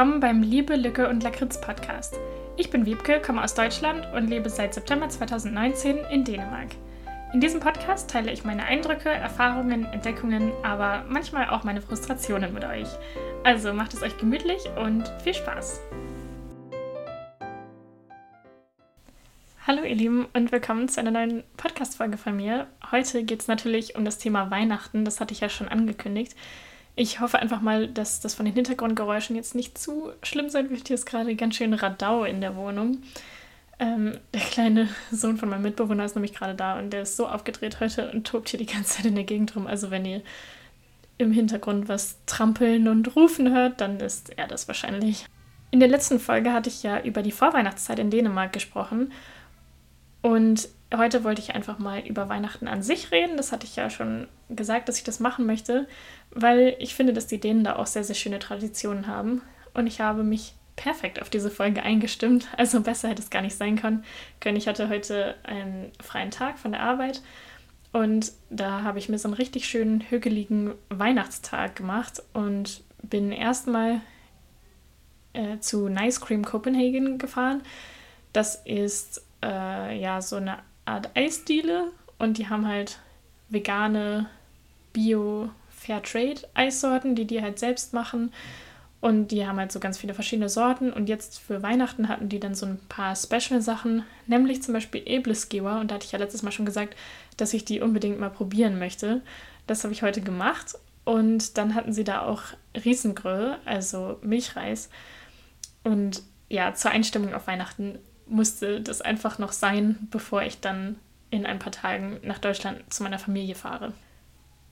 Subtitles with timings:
[0.00, 2.18] willkommen beim Liebe, Lücke und Lakritz Podcast.
[2.56, 6.68] Ich bin Wiebke, komme aus Deutschland und lebe seit September 2019 in Dänemark.
[7.34, 12.64] In diesem Podcast teile ich meine Eindrücke, Erfahrungen, Entdeckungen, aber manchmal auch meine Frustrationen mit
[12.64, 12.88] euch.
[13.44, 15.82] Also macht es euch gemütlich und viel Spaß!
[19.66, 22.68] Hallo ihr Lieben und willkommen zu einer neuen Podcast-Folge von mir.
[22.90, 26.34] Heute geht es natürlich um das Thema Weihnachten, das hatte ich ja schon angekündigt.
[27.00, 30.86] Ich hoffe einfach mal, dass das von den Hintergrundgeräuschen jetzt nicht zu schlimm sein wird.
[30.86, 32.98] Hier ist gerade ganz schön Radau in der Wohnung.
[33.78, 37.26] Ähm, der kleine Sohn von meinem Mitbewohner ist nämlich gerade da und der ist so
[37.26, 39.66] aufgedreht heute und tobt hier die ganze Zeit in der Gegend rum.
[39.66, 40.20] Also wenn ihr
[41.16, 45.24] im Hintergrund was trampeln und rufen hört, dann ist er das wahrscheinlich.
[45.70, 49.10] In der letzten Folge hatte ich ja über die Vorweihnachtszeit in Dänemark gesprochen
[50.20, 53.36] und heute wollte ich einfach mal über Weihnachten an sich reden.
[53.36, 55.86] Das hatte ich ja schon gesagt, dass ich das machen möchte,
[56.30, 59.42] weil ich finde, dass die Dänen da auch sehr, sehr schöne Traditionen haben.
[59.74, 62.48] Und ich habe mich perfekt auf diese Folge eingestimmt.
[62.56, 64.04] Also besser hätte es gar nicht sein können.
[64.56, 67.22] Ich hatte heute einen freien Tag von der Arbeit
[67.92, 74.00] und da habe ich mir so einen richtig schönen, hügeligen Weihnachtstag gemacht und bin erstmal
[75.32, 77.62] äh, zu Nice Cream Copenhagen gefahren.
[78.32, 82.98] Das ist äh, ja so eine Art Eisdiele und die haben halt
[83.48, 84.28] vegane
[84.92, 88.32] Bio Fairtrade Eissorten, die die halt selbst machen.
[89.00, 90.92] Und die haben halt so ganz viele verschiedene Sorten.
[90.92, 95.80] Und jetzt für Weihnachten hatten die dann so ein paar Special-Sachen, nämlich zum Beispiel Eblesgeber.
[95.80, 96.96] Und da hatte ich ja letztes Mal schon gesagt,
[97.38, 99.22] dass ich die unbedingt mal probieren möchte.
[99.66, 100.74] Das habe ich heute gemacht.
[101.04, 102.42] Und dann hatten sie da auch
[102.84, 104.90] Riesengröll, also Milchreis.
[105.82, 107.98] Und ja, zur Einstimmung auf Weihnachten
[108.30, 110.96] musste das einfach noch sein, bevor ich dann
[111.30, 113.92] in ein paar Tagen nach Deutschland zu meiner Familie fahre.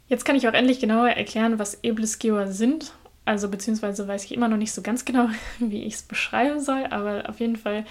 [0.09, 2.93] Jetzt kann ich auch endlich genauer erklären, was Eblesgeber sind.
[3.25, 6.87] Also beziehungsweise weiß ich immer noch nicht so ganz genau, wie ich es beschreiben soll,
[6.87, 7.85] aber auf jeden Fall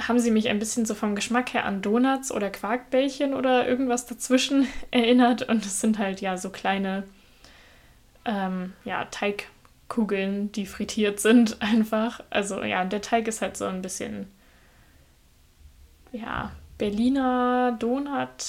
[0.00, 4.06] haben sie mich ein bisschen so vom Geschmack her an Donuts oder Quarkbällchen oder irgendwas
[4.06, 5.48] dazwischen erinnert.
[5.48, 7.04] Und es sind halt ja so kleine
[8.24, 12.22] ähm, ja, Teigkugeln, die frittiert sind einfach.
[12.30, 14.26] Also ja, der Teig ist halt so ein bisschen
[16.12, 18.44] ja, Berliner Donut,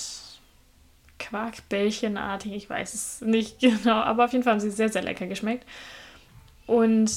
[1.18, 5.28] Quarkbällchenartig, ich weiß es nicht genau, aber auf jeden Fall haben sie sehr, sehr lecker
[5.28, 5.66] geschmeckt.
[6.66, 7.12] Und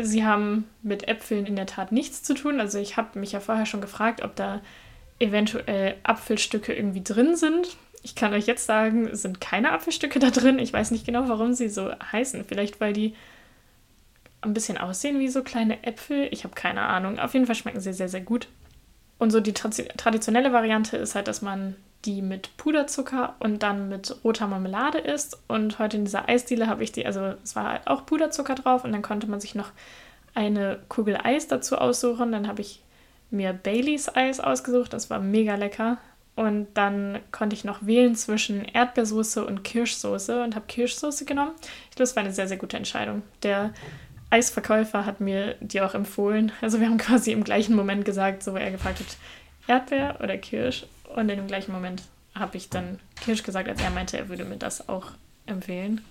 [0.00, 2.60] sie haben mit Äpfeln in der Tat nichts zu tun.
[2.60, 4.60] Also ich habe mich ja vorher schon gefragt, ob da
[5.18, 7.76] eventuell Apfelstücke irgendwie drin sind.
[8.02, 10.58] Ich kann euch jetzt sagen, es sind keine Apfelstücke da drin.
[10.58, 12.44] Ich weiß nicht genau, warum sie so heißen.
[12.44, 13.14] Vielleicht, weil die
[14.40, 16.28] ein bisschen aussehen wie so kleine Äpfel.
[16.30, 17.18] Ich habe keine Ahnung.
[17.18, 18.48] Auf jeden Fall schmecken sie sehr, sehr gut.
[19.24, 24.14] Und so die traditionelle Variante ist halt, dass man die mit Puderzucker und dann mit
[24.22, 25.38] roter Marmelade isst.
[25.48, 28.84] Und heute in dieser Eisdiele habe ich die, also es war halt auch Puderzucker drauf
[28.84, 29.70] und dann konnte man sich noch
[30.34, 32.32] eine Kugel Eis dazu aussuchen.
[32.32, 32.82] Dann habe ich
[33.30, 35.96] mir Baileys Eis ausgesucht, das war mega lecker.
[36.36, 41.52] Und dann konnte ich noch wählen zwischen Erdbeersoße und Kirschsoße und habe Kirschsoße genommen.
[41.88, 43.22] Ich glaube, es war eine sehr, sehr gute Entscheidung.
[43.42, 43.72] Der
[44.34, 46.50] Eisverkäufer hat mir die auch empfohlen.
[46.60, 49.16] Also wir haben quasi im gleichen Moment gesagt, so er gefragt hat,
[49.68, 50.86] Erdbeer oder Kirsch.
[51.14, 52.02] Und in dem gleichen Moment
[52.34, 55.12] habe ich dann Kirsch gesagt, als er meinte, er würde mir das auch
[55.46, 56.04] empfehlen.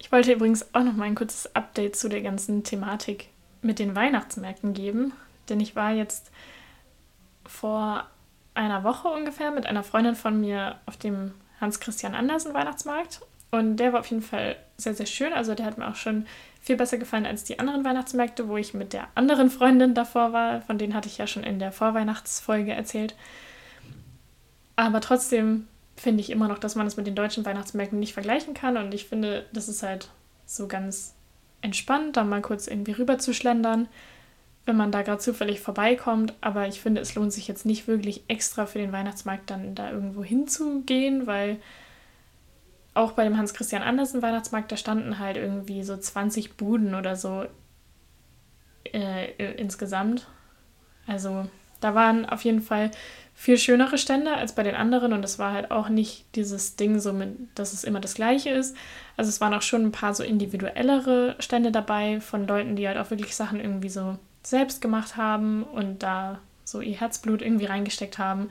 [0.00, 3.28] Ich wollte übrigens auch noch mal ein kurzes Update zu der ganzen Thematik
[3.62, 5.12] mit den Weihnachtsmärkten geben,
[5.48, 6.32] denn ich war jetzt
[7.46, 8.04] vor
[8.54, 13.76] einer Woche ungefähr mit einer Freundin von mir auf dem Hans Christian Andersen Weihnachtsmarkt und
[13.76, 15.32] der war auf jeden Fall sehr, sehr schön.
[15.32, 16.26] Also der hat mir auch schon
[16.68, 20.60] viel besser gefallen als die anderen Weihnachtsmärkte, wo ich mit der anderen Freundin davor war.
[20.60, 23.16] Von denen hatte ich ja schon in der Vorweihnachtsfolge erzählt.
[24.76, 28.52] Aber trotzdem finde ich immer noch, dass man es mit den deutschen Weihnachtsmärkten nicht vergleichen
[28.52, 28.76] kann.
[28.76, 30.10] Und ich finde, das ist halt
[30.44, 31.14] so ganz
[31.62, 33.88] entspannt, da mal kurz irgendwie rüber zu schlendern,
[34.66, 36.34] wenn man da gerade zufällig vorbeikommt.
[36.42, 39.90] Aber ich finde, es lohnt sich jetzt nicht wirklich extra für den Weihnachtsmarkt dann da
[39.90, 41.56] irgendwo hinzugehen, weil
[42.98, 47.46] auch bei dem Hans-Christian Andersen Weihnachtsmarkt, da standen halt irgendwie so 20 Buden oder so
[48.84, 50.26] äh, insgesamt.
[51.06, 51.48] Also
[51.80, 52.90] da waren auf jeden Fall
[53.34, 56.98] viel schönere Stände als bei den anderen und es war halt auch nicht dieses Ding
[56.98, 58.76] so mit, dass es immer das gleiche ist.
[59.16, 62.98] Also es waren auch schon ein paar so individuellere Stände dabei von Leuten, die halt
[62.98, 68.18] auch wirklich Sachen irgendwie so selbst gemacht haben und da so ihr Herzblut irgendwie reingesteckt
[68.18, 68.48] haben.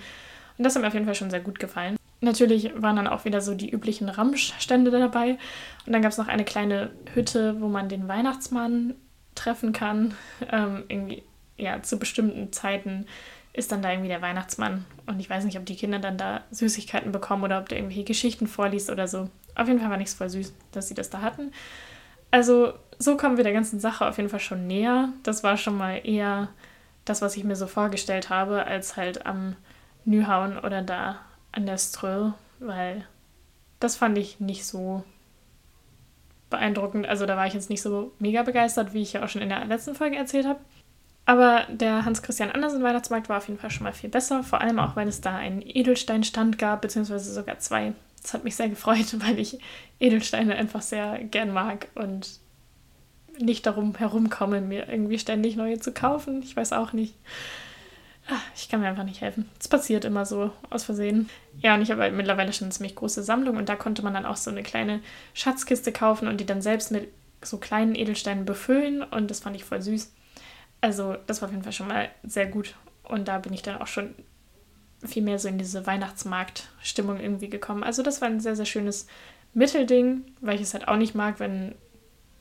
[0.58, 1.97] Und das hat mir auf jeden Fall schon sehr gut gefallen.
[2.20, 5.38] Natürlich waren dann auch wieder so die üblichen Ramschstände dabei.
[5.86, 8.96] Und dann gab es noch eine kleine Hütte, wo man den Weihnachtsmann
[9.36, 10.16] treffen kann.
[10.50, 11.24] Ähm, irgendwie,
[11.58, 13.06] ja, zu bestimmten Zeiten
[13.54, 14.86] ist dann da irgendwie der Weihnachtsmann.
[15.08, 18.04] Und ich weiß nicht, ob die Kinder dann da Süßigkeiten bekommen oder ob der irgendwelche
[18.04, 19.30] Geschichten vorliest oder so.
[19.56, 21.52] Auf jeden Fall war nichts voll süß, dass sie das da hatten.
[22.30, 25.10] Also so kommen wir der ganzen Sache auf jeden Fall schon näher.
[25.24, 26.50] Das war schon mal eher
[27.04, 29.56] das, was ich mir so vorgestellt habe, als halt am
[30.06, 31.20] Nyhauen oder da
[31.52, 33.06] an der Ströll, weil
[33.80, 35.04] das fand ich nicht so
[36.50, 37.08] beeindruckend.
[37.08, 39.50] Also da war ich jetzt nicht so mega begeistert, wie ich ja auch schon in
[39.50, 40.60] der letzten Folge erzählt habe.
[41.26, 44.80] Aber der Hans-Christian Andersen Weihnachtsmarkt war auf jeden Fall schon mal viel besser, vor allem
[44.80, 47.94] auch, weil es da einen Edelsteinstand gab, beziehungsweise sogar zwei.
[48.22, 49.60] Das hat mich sehr gefreut, weil ich
[50.00, 52.40] Edelsteine einfach sehr gern mag und
[53.40, 56.42] nicht darum herumkomme, mir irgendwie ständig neue zu kaufen.
[56.44, 57.14] Ich weiß auch nicht.
[58.30, 59.50] Ah, ich kann mir einfach nicht helfen.
[59.58, 61.30] Es passiert immer so aus Versehen.
[61.60, 64.14] Ja, und ich habe halt mittlerweile schon eine ziemlich große Sammlung und da konnte man
[64.14, 65.00] dann auch so eine kleine
[65.34, 67.08] Schatzkiste kaufen und die dann selbst mit
[67.42, 70.14] so kleinen Edelsteinen befüllen und das fand ich voll süß.
[70.82, 73.82] Also, das war auf jeden Fall schon mal sehr gut und da bin ich dann
[73.82, 74.14] auch schon
[75.06, 77.84] viel mehr so in diese Weihnachtsmarktstimmung irgendwie gekommen.
[77.84, 79.08] Also, das war ein sehr, sehr schönes
[79.54, 81.76] Mittelding, weil ich es halt auch nicht mag, wenn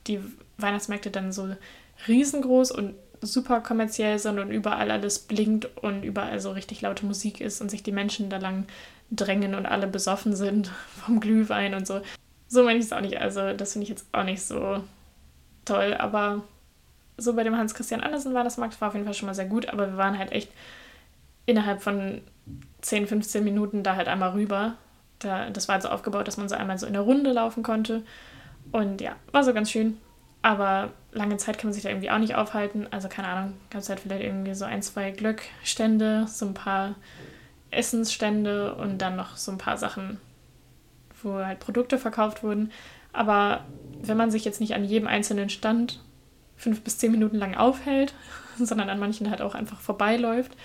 [0.07, 0.19] die
[0.57, 1.55] Weihnachtsmärkte dann so
[2.07, 7.41] riesengroß und super kommerziell sind und überall alles blinkt und überall so richtig laute Musik
[7.41, 8.65] ist und sich die Menschen da lang
[9.11, 10.67] drängen und alle besoffen sind
[11.05, 12.01] vom Glühwein und so.
[12.47, 13.19] So meine ich es auch nicht.
[13.19, 14.83] Also, das finde ich jetzt auch nicht so
[15.65, 15.95] toll.
[15.95, 16.43] Aber
[17.17, 19.45] so bei dem Hans-Christian Andersen war das Markt war auf jeden Fall schon mal sehr
[19.45, 19.69] gut.
[19.69, 20.49] Aber wir waren halt echt
[21.45, 22.21] innerhalb von
[22.81, 24.75] 10, 15 Minuten da halt einmal rüber.
[25.19, 27.63] Da, das war halt so aufgebaut, dass man so einmal so in der Runde laufen
[27.63, 28.03] konnte.
[28.71, 29.97] Und ja, war so ganz schön.
[30.41, 32.87] Aber lange Zeit kann man sich da irgendwie auch nicht aufhalten.
[32.91, 36.95] Also keine Ahnung, gab es halt vielleicht irgendwie so ein, zwei Glöckstände, so ein paar
[37.71, 40.19] Essensstände und dann noch so ein paar Sachen,
[41.21, 42.71] wo halt Produkte verkauft wurden.
[43.11, 43.65] Aber
[44.01, 46.01] wenn man sich jetzt nicht an jedem einzelnen Stand
[46.55, 48.13] fünf bis zehn Minuten lang aufhält,
[48.57, 50.55] sondern an manchen halt auch einfach vorbeiläuft,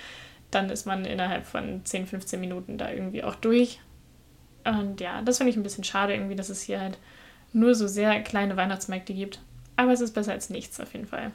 [0.51, 3.81] dann ist man innerhalb von 10, 15 Minuten da irgendwie auch durch.
[4.65, 6.99] Und ja, das finde ich ein bisschen schade irgendwie, dass es hier halt
[7.55, 9.41] nur so sehr kleine Weihnachtsmärkte gibt.
[9.77, 11.33] Aber es ist besser als nichts auf jeden Fall.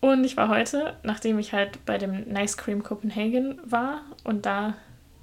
[0.00, 4.74] Und ich war heute, nachdem ich halt bei dem Nice Cream Copenhagen war und da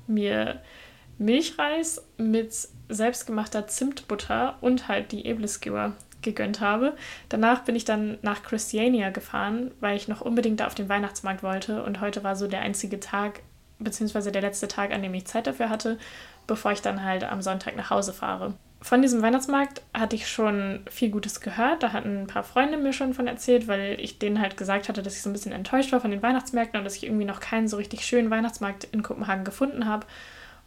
[0.06, 0.62] mir
[1.18, 2.54] Milchreis mit
[2.90, 6.96] selbstgemachter Zimtbutter und halt die Ebleskewer gegönnt habe.
[7.30, 11.42] Danach bin ich dann nach Christiania gefahren, weil ich noch unbedingt da auf den Weihnachtsmarkt
[11.42, 11.84] wollte.
[11.84, 13.42] Und heute war so der einzige Tag,
[13.80, 15.98] beziehungsweise der letzte Tag, an dem ich Zeit dafür hatte,
[16.46, 20.82] bevor ich dann halt am Sonntag nach Hause fahre von diesem Weihnachtsmarkt hatte ich schon
[20.90, 21.82] viel Gutes gehört.
[21.82, 25.02] Da hatten ein paar Freunde mir schon von erzählt, weil ich denen halt gesagt hatte,
[25.02, 27.40] dass ich so ein bisschen enttäuscht war von den Weihnachtsmärkten und dass ich irgendwie noch
[27.40, 30.06] keinen so richtig schönen Weihnachtsmarkt in Kopenhagen gefunden habe.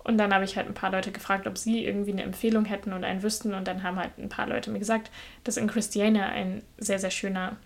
[0.02, 2.92] Und dann habe ich halt ein paar Leute gefragt, ob sie irgendwie eine Empfehlung hätten
[2.92, 3.54] und einen wüssten.
[3.54, 5.10] Und dann haben halt ein paar Leute mir gesagt,
[5.44, 7.56] dass in Christiania ein sehr, sehr schöner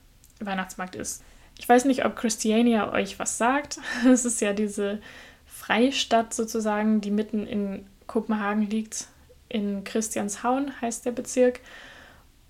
[0.40, 1.24] Weihnachtsmarkt ist.
[1.58, 3.78] Ich weiß nicht, ob Christiania euch was sagt.
[4.06, 5.00] Es ist ja diese
[5.46, 9.06] Freistadt sozusagen, die mitten in Kopenhagen liegt
[9.48, 11.60] in Christianshaun heißt der Bezirk.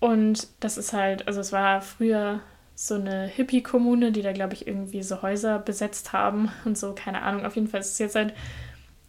[0.01, 2.41] Und das ist halt, also es war früher
[2.75, 7.23] so eine Hippie-Kommune, die da, glaube ich, irgendwie so Häuser besetzt haben und so, keine
[7.23, 7.47] Ahnung.
[7.47, 8.35] Auf jeden Fall ist es jetzt halt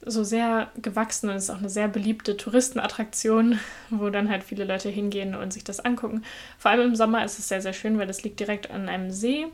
[0.05, 3.59] so sehr gewachsen und ist auch eine sehr beliebte Touristenattraktion,
[3.89, 6.23] wo dann halt viele Leute hingehen und sich das angucken.
[6.57, 9.11] Vor allem im Sommer ist es sehr, sehr schön, weil es liegt direkt an einem
[9.11, 9.47] See.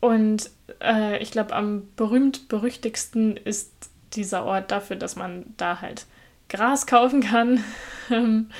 [0.00, 0.50] Und
[0.82, 3.72] äh, ich glaube, am berühmt-berüchtigsten ist
[4.12, 6.06] dieser Ort dafür, dass man da halt
[6.48, 7.62] Gras kaufen kann.
[8.10, 8.50] Ähm,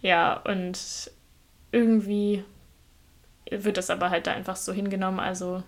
[0.00, 1.10] ja, und
[1.72, 2.44] irgendwie
[3.50, 5.20] wird das aber halt da einfach so hingenommen.
[5.20, 5.62] Also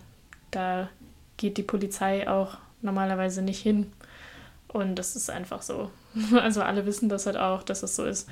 [0.50, 0.88] da
[1.36, 3.92] geht die Polizei auch normalerweise nicht hin.
[4.68, 5.90] Und das ist einfach so.
[6.40, 8.28] Also alle wissen das halt auch, dass es so ist.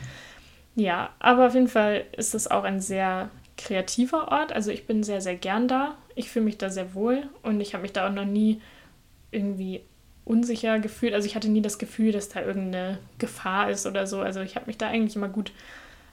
[0.74, 4.52] Ja, aber auf jeden Fall ist es auch ein sehr kreativer Ort.
[4.52, 5.96] Also ich bin sehr, sehr gern da.
[6.14, 8.60] Ich fühle mich da sehr wohl und ich habe mich da auch noch nie
[9.30, 9.82] irgendwie
[10.24, 11.14] unsicher gefühlt.
[11.14, 14.20] Also ich hatte nie das Gefühl, dass da irgendeine Gefahr ist oder so.
[14.20, 15.52] Also ich habe mich da eigentlich immer gut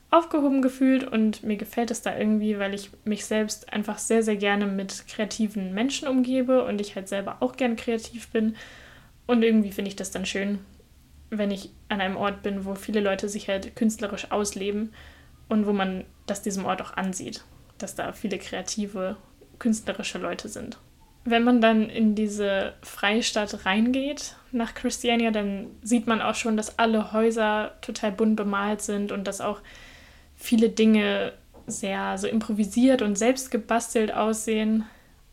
[0.09, 4.35] aufgehoben gefühlt und mir gefällt es da irgendwie, weil ich mich selbst einfach sehr, sehr
[4.35, 8.55] gerne mit kreativen Menschen umgebe und ich halt selber auch gern kreativ bin.
[9.25, 10.59] Und irgendwie finde ich das dann schön,
[11.29, 14.91] wenn ich an einem Ort bin, wo viele Leute sich halt künstlerisch ausleben
[15.47, 17.45] und wo man das diesem Ort auch ansieht,
[17.77, 19.15] dass da viele kreative,
[19.59, 20.77] künstlerische Leute sind
[21.23, 26.79] wenn man dann in diese Freistadt reingeht nach Christiania, dann sieht man auch schon, dass
[26.79, 29.59] alle Häuser total bunt bemalt sind und dass auch
[30.35, 31.33] viele Dinge
[31.67, 34.85] sehr so improvisiert und selbst gebastelt aussehen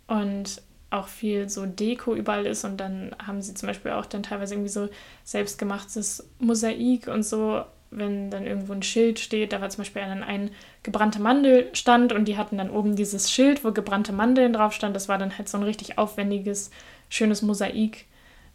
[0.07, 2.65] und auch viel so Deko überall ist.
[2.65, 4.89] Und dann haben sie zum Beispiel auch dann teilweise irgendwie so
[5.25, 10.23] selbstgemachtes Mosaik und so wenn dann irgendwo ein Schild steht, da war zum Beispiel ein,
[10.23, 10.51] ein
[10.83, 14.95] gebrannte Mandel stand und die hatten dann oben dieses Schild, wo gebrannte Mandeln drauf stand.
[14.95, 16.71] Das war dann halt so ein richtig aufwendiges,
[17.09, 18.07] schönes Mosaik.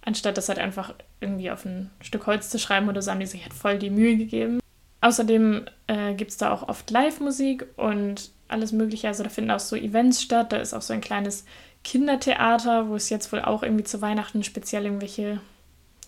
[0.05, 3.25] Anstatt das halt einfach irgendwie auf ein Stück Holz zu schreiben oder so, haben die
[3.25, 4.59] sich halt voll die Mühe gegeben.
[5.01, 9.07] Außerdem äh, gibt es da auch oft Live-Musik und alles Mögliche.
[9.07, 10.51] Also da finden auch so Events statt.
[10.51, 11.45] Da ist auch so ein kleines
[11.83, 15.41] Kindertheater, wo es jetzt wohl auch irgendwie zu Weihnachten speziell irgendwelche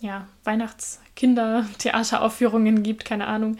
[0.00, 3.58] ja, Weihnachts-Kindertheateraufführungen gibt, keine Ahnung.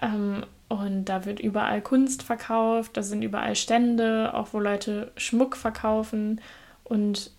[0.00, 5.56] Ähm, und da wird überall Kunst verkauft, da sind überall Stände, auch wo Leute Schmuck
[5.56, 6.40] verkaufen
[6.84, 7.30] und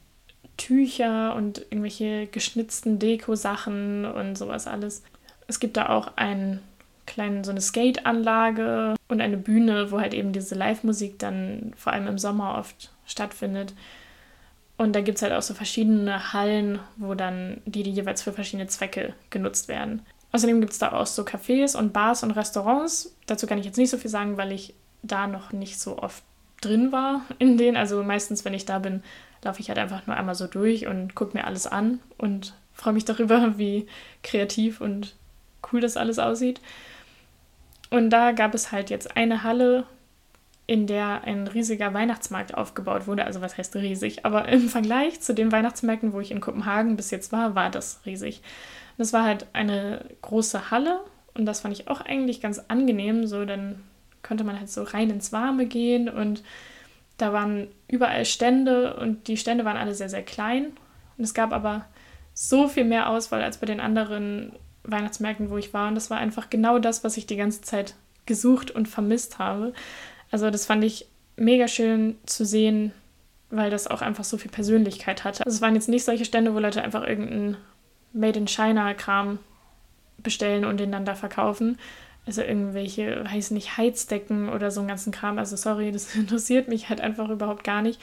[0.57, 5.03] Tücher und irgendwelche geschnitzten Deko-Sachen und sowas alles.
[5.47, 6.61] Es gibt da auch einen
[7.05, 12.07] kleinen, so eine Skate-Anlage und eine Bühne, wo halt eben diese Live-Musik dann vor allem
[12.07, 13.73] im Sommer oft stattfindet.
[14.77, 18.33] Und da gibt es halt auch so verschiedene Hallen, wo dann die, die jeweils für
[18.33, 20.01] verschiedene Zwecke genutzt werden.
[20.31, 23.15] Außerdem gibt es da auch so Cafés und Bars und Restaurants.
[23.25, 26.23] Dazu kann ich jetzt nicht so viel sagen, weil ich da noch nicht so oft
[26.59, 27.77] drin war in denen.
[27.77, 29.01] Also meistens, wenn ich da bin,
[29.43, 32.93] laufe ich halt einfach nur einmal so durch und gucke mir alles an und freue
[32.93, 33.87] mich darüber, wie
[34.23, 35.15] kreativ und
[35.71, 36.59] cool das alles aussieht.
[37.89, 39.85] Und da gab es halt jetzt eine Halle,
[40.67, 43.25] in der ein riesiger Weihnachtsmarkt aufgebaut wurde.
[43.25, 44.25] Also was heißt riesig?
[44.25, 48.01] Aber im Vergleich zu den Weihnachtsmärkten, wo ich in Kopenhagen bis jetzt war, war das
[48.05, 48.41] riesig.
[48.97, 51.01] Das war halt eine große Halle
[51.33, 53.27] und das fand ich auch eigentlich ganz angenehm.
[53.27, 53.83] So, dann
[54.23, 56.43] konnte man halt so rein ins Warme gehen und
[57.17, 60.67] da waren überall Stände und die Stände waren alle sehr, sehr klein.
[61.17, 61.85] Und es gab aber
[62.33, 64.53] so viel mehr Auswahl als bei den anderen
[64.83, 65.87] Weihnachtsmärkten, wo ich war.
[65.87, 67.95] Und das war einfach genau das, was ich die ganze Zeit
[68.25, 69.73] gesucht und vermisst habe.
[70.31, 72.91] Also das fand ich mega schön zu sehen,
[73.49, 75.45] weil das auch einfach so viel Persönlichkeit hatte.
[75.45, 77.57] Also es waren jetzt nicht solche Stände, wo Leute einfach irgendeinen
[78.13, 79.39] Made in China-Kram
[80.17, 81.77] bestellen und den dann da verkaufen.
[82.25, 85.37] Also irgendwelche, weiß nicht, Heizdecken oder so einen ganzen Kram.
[85.37, 88.01] Also sorry, das interessiert mich halt einfach überhaupt gar nicht.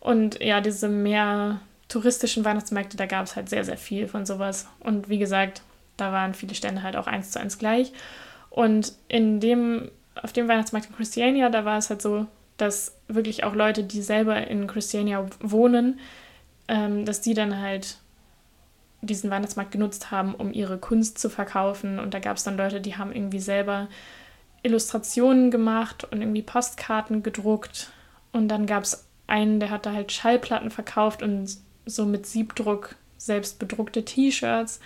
[0.00, 4.66] Und ja, diese mehr touristischen Weihnachtsmärkte, da gab es halt sehr, sehr viel von sowas.
[4.78, 5.62] Und wie gesagt,
[5.96, 7.92] da waren viele Stände halt auch eins zu eins gleich.
[8.48, 9.90] Und in dem,
[10.22, 14.02] auf dem Weihnachtsmarkt in Christiania, da war es halt so, dass wirklich auch Leute, die
[14.02, 15.98] selber in Christiania wohnen,
[16.68, 17.98] ähm, dass die dann halt
[19.02, 21.98] diesen Weihnachtsmarkt genutzt haben, um ihre Kunst zu verkaufen.
[21.98, 23.88] Und da gab es dann Leute, die haben irgendwie selber
[24.62, 27.90] Illustrationen gemacht und irgendwie Postkarten gedruckt.
[28.32, 32.96] Und dann gab es einen, der hat da halt Schallplatten verkauft und so mit Siebdruck
[33.16, 34.80] selbst bedruckte T-Shirts.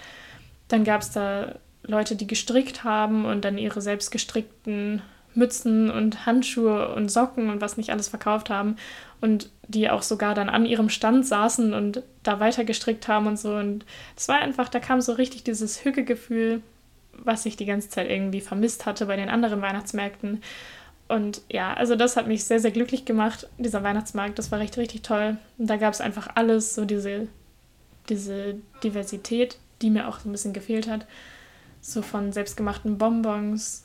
[0.68, 5.02] Dann gab es da Leute, die gestrickt haben und dann ihre selbst gestrickten
[5.34, 8.76] Mützen und Handschuhe und Socken und was nicht alles verkauft haben
[9.20, 13.38] und die auch sogar dann an ihrem Stand saßen und da weiter gestrickt haben und
[13.38, 13.54] so.
[13.54, 13.84] Und
[14.16, 16.62] es war einfach, da kam so richtig dieses Hückegefühl,
[17.12, 20.42] was ich die ganze Zeit irgendwie vermisst hatte bei den anderen Weihnachtsmärkten.
[21.08, 24.38] Und ja, also das hat mich sehr, sehr glücklich gemacht, dieser Weihnachtsmarkt.
[24.38, 25.36] Das war richtig, richtig toll.
[25.58, 27.28] Und da gab es einfach alles, so diese,
[28.08, 31.06] diese Diversität, die mir auch so ein bisschen gefehlt hat.
[31.80, 33.83] So von selbstgemachten Bonbons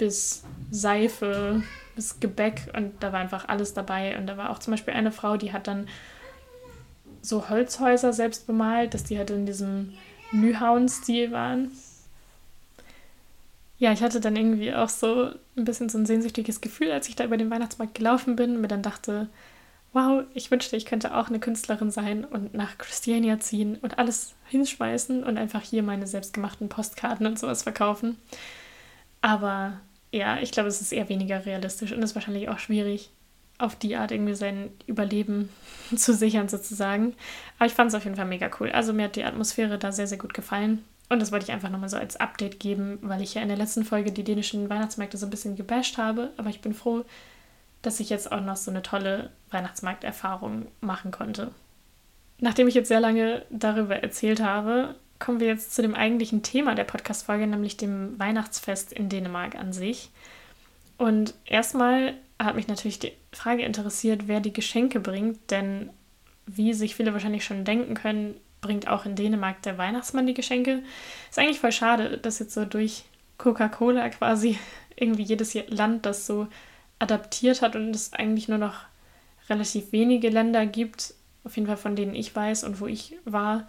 [0.00, 1.62] bis Seife,
[1.94, 4.16] bis Gebäck und da war einfach alles dabei.
[4.18, 5.86] Und da war auch zum Beispiel eine Frau, die hat dann
[7.22, 9.92] so Holzhäuser selbst bemalt, dass die halt in diesem
[10.32, 11.70] Nyhauen-Stil waren.
[13.78, 17.16] Ja, ich hatte dann irgendwie auch so ein bisschen so ein sehnsüchtiges Gefühl, als ich
[17.16, 19.28] da über den Weihnachtsmarkt gelaufen bin und mir dann dachte,
[19.92, 24.34] wow, ich wünschte, ich könnte auch eine Künstlerin sein und nach Christiania ziehen und alles
[24.46, 28.16] hinschmeißen und einfach hier meine selbstgemachten Postkarten und sowas verkaufen.
[29.20, 29.80] Aber
[30.12, 33.10] ja, ich glaube, es ist eher weniger realistisch und ist wahrscheinlich auch schwierig,
[33.58, 35.50] auf die Art irgendwie sein Überleben
[35.96, 37.14] zu sichern sozusagen.
[37.58, 38.70] Aber ich fand es auf jeden Fall mega cool.
[38.70, 40.84] Also mir hat die Atmosphäre da sehr, sehr gut gefallen.
[41.08, 43.56] Und das wollte ich einfach nochmal so als Update geben, weil ich ja in der
[43.56, 46.30] letzten Folge die dänischen Weihnachtsmärkte so ein bisschen gebasht habe.
[46.36, 47.04] Aber ich bin froh,
[47.82, 51.50] dass ich jetzt auch noch so eine tolle Weihnachtsmarkterfahrung machen konnte.
[52.38, 56.74] Nachdem ich jetzt sehr lange darüber erzählt habe, kommen wir jetzt zu dem eigentlichen Thema
[56.74, 60.10] der Podcast-Folge, nämlich dem Weihnachtsfest in Dänemark an sich.
[60.98, 65.90] Und erstmal hat mich natürlich die Frage interessiert, wer die Geschenke bringt, denn
[66.46, 70.82] wie sich viele wahrscheinlich schon denken können, bringt auch in Dänemark der Weihnachtsmann die Geschenke.
[71.28, 73.04] Ist eigentlich voll schade, dass jetzt so durch
[73.38, 74.58] Coca-Cola quasi
[74.96, 76.48] irgendwie jedes Land das so
[76.98, 78.80] adaptiert hat und es eigentlich nur noch
[79.48, 83.66] relativ wenige Länder gibt, auf jeden Fall von denen ich weiß und wo ich war,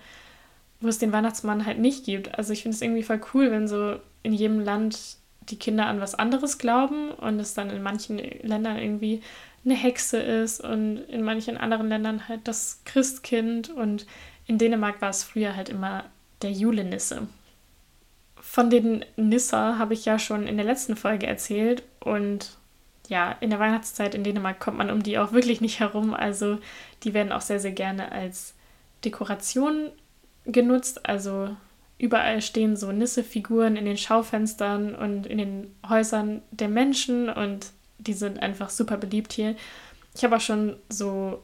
[0.82, 2.38] wo es den Weihnachtsmann halt nicht gibt.
[2.38, 5.18] Also ich finde es irgendwie voll cool, wenn so in jedem Land
[5.50, 9.22] die Kinder an was anderes glauben und es dann in manchen Ländern irgendwie
[9.64, 14.06] eine Hexe ist und in manchen anderen Ländern halt das Christkind und
[14.48, 16.06] in Dänemark war es früher halt immer
[16.42, 17.28] der Julenisse.
[18.36, 22.58] Von den Nisser habe ich ja schon in der letzten Folge erzählt und
[23.08, 26.14] ja, in der Weihnachtszeit in Dänemark kommt man um die auch wirklich nicht herum.
[26.14, 26.60] Also
[27.04, 28.56] die werden auch sehr, sehr gerne als
[29.04, 29.92] Dekoration
[30.46, 31.08] genutzt.
[31.08, 31.56] Also
[31.98, 37.68] überall stehen so Nisse-Figuren in den Schaufenstern und in den Häusern der Menschen und
[38.00, 39.56] die sind einfach super beliebt hier.
[40.16, 41.44] Ich habe auch schon so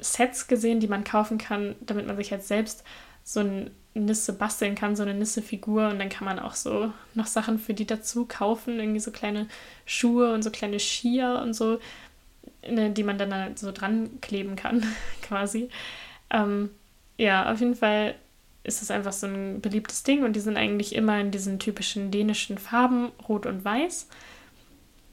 [0.00, 2.84] Sets gesehen, die man kaufen kann, damit man sich halt selbst
[3.24, 5.88] so eine Nisse basteln kann, so eine Nisse-Figur.
[5.88, 9.46] Und dann kann man auch so noch Sachen für die dazu kaufen, irgendwie so kleine
[9.86, 11.78] Schuhe und so kleine Skier und so,
[12.68, 14.84] ne, die man dann halt so dran kleben kann,
[15.22, 15.68] quasi.
[16.30, 16.70] Ähm,
[17.18, 18.14] ja, auf jeden Fall
[18.64, 22.10] ist es einfach so ein beliebtes Ding und die sind eigentlich immer in diesen typischen
[22.10, 24.08] dänischen Farben, rot und weiß.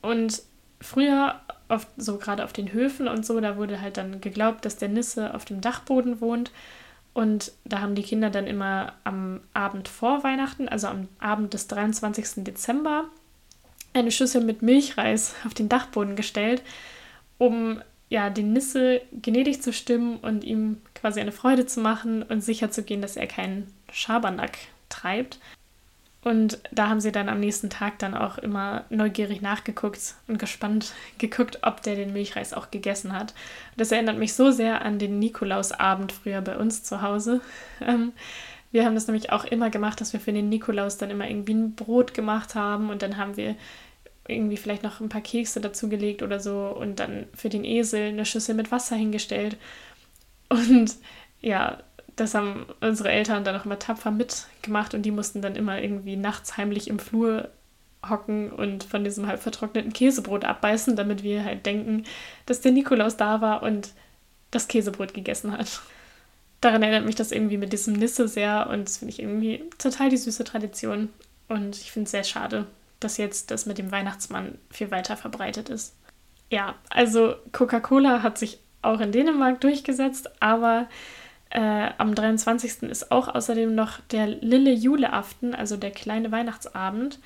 [0.01, 0.43] Und
[0.81, 4.77] früher, oft so gerade auf den Höfen und so, da wurde halt dann geglaubt, dass
[4.77, 6.51] der Nisse auf dem Dachboden wohnt.
[7.13, 11.67] Und da haben die Kinder dann immer am Abend vor Weihnachten, also am Abend des
[11.67, 12.43] 23.
[12.43, 13.05] Dezember,
[13.93, 16.61] eine Schüssel mit Milchreis auf den Dachboden gestellt,
[17.39, 22.41] um ja, den Nisse gnädig zu stimmen und ihm quasi eine Freude zu machen und
[22.41, 24.57] sicher zu gehen, dass er keinen Schabernack
[24.89, 25.39] treibt.
[26.21, 30.93] Und da haben sie dann am nächsten Tag dann auch immer neugierig nachgeguckt und gespannt
[31.17, 33.33] geguckt, ob der den Milchreis auch gegessen hat.
[33.77, 37.39] Das erinnert mich so sehr an den Nikolausabend früher bei uns zu Hause.
[37.79, 38.11] Ähm,
[38.71, 41.53] wir haben das nämlich auch immer gemacht, dass wir für den Nikolaus dann immer irgendwie
[41.53, 43.55] ein Brot gemacht haben und dann haben wir
[44.29, 48.25] irgendwie vielleicht noch ein paar Kekse dazugelegt oder so und dann für den Esel eine
[48.25, 49.57] Schüssel mit Wasser hingestellt.
[50.49, 50.95] Und
[51.41, 51.79] ja,
[52.15, 56.15] das haben unsere Eltern dann auch immer tapfer mitgemacht und die mussten dann immer irgendwie
[56.15, 57.49] nachts heimlich im Flur
[58.07, 62.05] hocken und von diesem halb vertrockneten Käsebrot abbeißen, damit wir halt denken,
[62.45, 63.91] dass der Nikolaus da war und
[64.51, 65.81] das Käsebrot gegessen hat.
[66.61, 70.09] Daran erinnert mich das irgendwie mit diesem Nisse sehr und das finde ich irgendwie total
[70.09, 71.09] die süße Tradition.
[71.47, 72.67] Und ich finde es sehr schade,
[72.99, 75.95] dass jetzt das mit dem Weihnachtsmann viel weiter verbreitet ist.
[76.49, 80.87] Ja, also Coca-Cola hat sich auch in Dänemark durchgesetzt, aber
[81.49, 82.83] äh, am 23.
[82.83, 87.19] ist auch außerdem noch der Lille Juleaften, also der kleine Weihnachtsabend.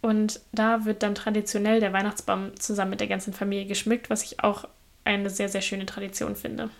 [0.00, 4.42] Und da wird dann traditionell der Weihnachtsbaum zusammen mit der ganzen Familie geschmückt, was ich
[4.42, 4.68] auch
[5.04, 6.70] eine sehr, sehr schöne Tradition finde.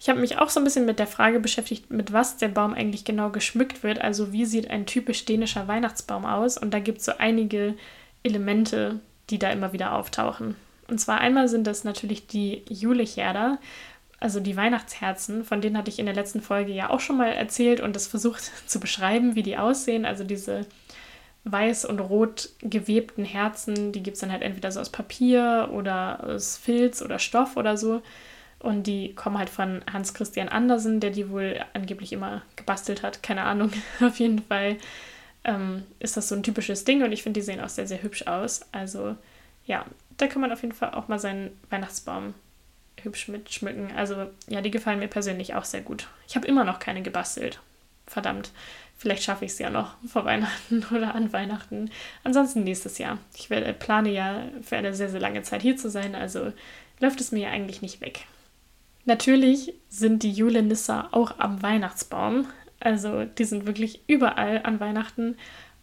[0.00, 2.72] Ich habe mich auch so ein bisschen mit der Frage beschäftigt, mit was der Baum
[2.72, 4.00] eigentlich genau geschmückt wird.
[4.00, 6.56] Also wie sieht ein typisch dänischer Weihnachtsbaum aus?
[6.56, 7.74] Und da gibt es so einige
[8.22, 10.56] Elemente, die da immer wieder auftauchen.
[10.88, 13.58] Und zwar einmal sind das natürlich die Julecherder,
[14.20, 17.32] also die Weihnachtsherzen, von denen hatte ich in der letzten Folge ja auch schon mal
[17.32, 20.06] erzählt und das versucht zu beschreiben, wie die aussehen.
[20.06, 20.66] Also diese
[21.44, 26.24] weiß und rot gewebten Herzen, die gibt es dann halt entweder so aus Papier oder
[26.24, 28.02] aus Filz oder Stoff oder so.
[28.60, 33.22] Und die kommen halt von Hans Christian Andersen, der die wohl angeblich immer gebastelt hat.
[33.22, 33.72] Keine Ahnung.
[34.00, 34.76] Auf jeden Fall
[35.44, 38.02] ähm, ist das so ein typisches Ding und ich finde, die sehen auch sehr, sehr
[38.02, 38.60] hübsch aus.
[38.72, 39.16] Also
[39.64, 39.86] ja,
[40.18, 42.34] da kann man auf jeden Fall auch mal seinen Weihnachtsbaum
[43.02, 43.92] hübsch mitschmücken.
[43.96, 46.08] Also ja, die gefallen mir persönlich auch sehr gut.
[46.28, 47.60] Ich habe immer noch keine gebastelt.
[48.06, 48.50] Verdammt.
[48.98, 51.90] Vielleicht schaffe ich es ja noch vor Weihnachten oder an Weihnachten.
[52.24, 53.16] Ansonsten nächstes Jahr.
[53.34, 56.52] Ich werde, plane ja für eine sehr, sehr lange Zeit hier zu sein, also
[56.98, 58.26] läuft es mir ja eigentlich nicht weg.
[59.10, 62.46] Natürlich sind die Julenissa auch am Weihnachtsbaum.
[62.78, 65.36] Also die sind wirklich überall an Weihnachten.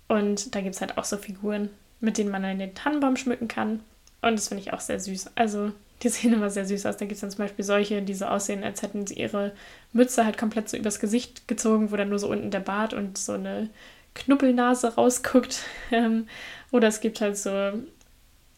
[0.08, 1.68] Und da gibt es halt auch so Figuren,
[2.00, 3.82] mit denen man dann den Tannenbaum schmücken kann.
[4.22, 5.32] Und das finde ich auch sehr süß.
[5.36, 6.96] Also die sehen immer sehr süß aus.
[6.96, 9.52] Da gibt es dann zum Beispiel solche, die so aussehen, als hätten sie ihre
[9.92, 13.18] Mütze halt komplett so übers Gesicht gezogen, wo dann nur so unten der Bart und
[13.18, 13.70] so eine
[14.16, 15.64] Knuppelnase rausguckt.
[15.92, 16.28] Ähm,
[16.72, 17.74] oder es gibt halt so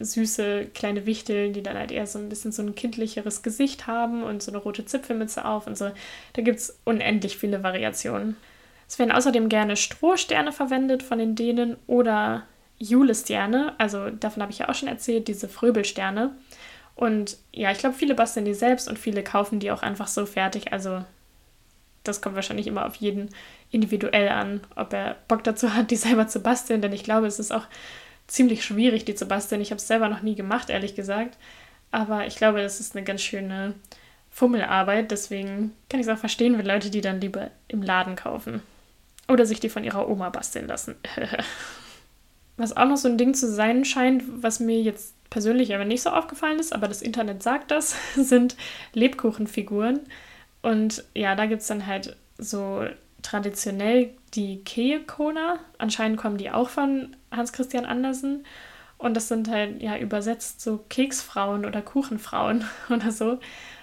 [0.04, 4.22] süße kleine Wichtel, die dann halt eher so ein bisschen so ein kindlicheres Gesicht haben
[4.22, 5.90] und so eine rote Zipfelmütze auf und so.
[6.32, 8.36] Da gibt es unendlich viele Variationen.
[8.88, 12.44] Es werden außerdem gerne Strohsterne verwendet von den Dänen oder
[12.78, 16.34] Julesterne, also davon habe ich ja auch schon erzählt, diese Fröbelsterne.
[16.94, 20.24] Und ja, ich glaube, viele basteln die selbst und viele kaufen die auch einfach so
[20.26, 20.72] fertig.
[20.72, 21.04] Also
[22.04, 23.28] das kommt wahrscheinlich immer auf jeden
[23.70, 26.80] individuell an, ob er Bock dazu hat, die selber zu basteln.
[26.80, 27.66] Denn ich glaube, es ist auch
[28.30, 29.60] ziemlich schwierig, die zu basteln.
[29.60, 31.36] Ich habe es selber noch nie gemacht, ehrlich gesagt.
[31.90, 33.74] Aber ich glaube, das ist eine ganz schöne
[34.30, 35.10] Fummelarbeit.
[35.10, 38.62] Deswegen kann ich es auch verstehen, wenn Leute die dann lieber im Laden kaufen.
[39.28, 40.94] Oder sich die von ihrer Oma basteln lassen.
[42.56, 46.02] was auch noch so ein Ding zu sein scheint, was mir jetzt persönlich aber nicht
[46.02, 48.56] so aufgefallen ist, aber das Internet sagt das, sind
[48.92, 50.00] Lebkuchenfiguren.
[50.62, 52.84] Und ja, da gibt es dann halt so
[53.22, 55.58] traditionell die Keekona.
[55.78, 58.44] Anscheinend kommen die auch von Hans Christian Andersen.
[58.98, 63.38] Und das sind halt ja übersetzt so Keksfrauen oder Kuchenfrauen oder so.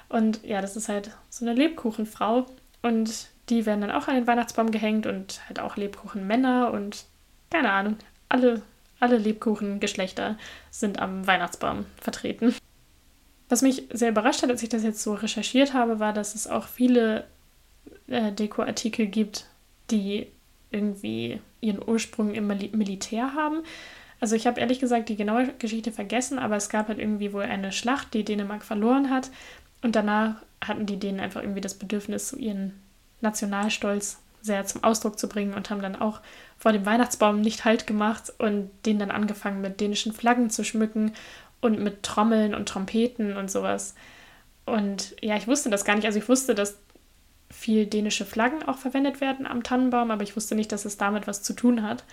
[0.10, 2.46] Und ja, das ist halt so eine Lebkuchenfrau.
[2.82, 7.06] Und die werden dann auch an den Weihnachtsbaum gehängt und halt auch Lebkuchenmänner und
[7.50, 7.98] keine Ahnung,
[8.30, 8.62] alle,
[9.00, 10.38] alle Lebkuchengeschlechter
[10.70, 12.54] sind am Weihnachtsbaum vertreten.
[13.50, 16.48] Was mich sehr überrascht hat, als ich das jetzt so recherchiert habe, war, dass es
[16.48, 17.26] auch viele
[18.08, 19.46] äh, Dekoartikel gibt,
[19.92, 20.28] die
[20.72, 23.64] irgendwie ihren Ursprung im Mil Militär haben.
[24.20, 27.44] Also ich habe ehrlich gesagt die genaue Geschichte vergessen, aber es gab halt irgendwie wohl
[27.44, 29.30] eine Schlacht, die Dänemark verloren hat.
[29.82, 32.74] Und danach hatten die Dänen einfach irgendwie das Bedürfnis, so ihren
[33.22, 36.22] Nationalstolz sehr zum Ausdruck zu bringen und haben dann auch
[36.58, 41.14] vor dem Weihnachtsbaum nicht Halt gemacht und den dann angefangen mit dänischen Flaggen zu schmücken
[41.62, 43.94] und mit Trommeln und Trompeten und sowas.
[44.66, 46.06] Und ja, ich wusste das gar nicht.
[46.06, 46.78] Also ich wusste, dass
[47.50, 51.28] viel dänische Flaggen auch verwendet werden am Tannenbaum, aber ich wusste nicht, dass es damit
[51.28, 52.04] was zu tun hat.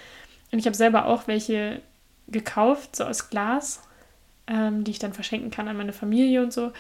[0.53, 1.81] Und ich habe selber auch welche
[2.29, 3.83] gekauft, so aus Glas,
[4.47, 6.73] ähm, die ich dann verschenken kann an meine Familie und so.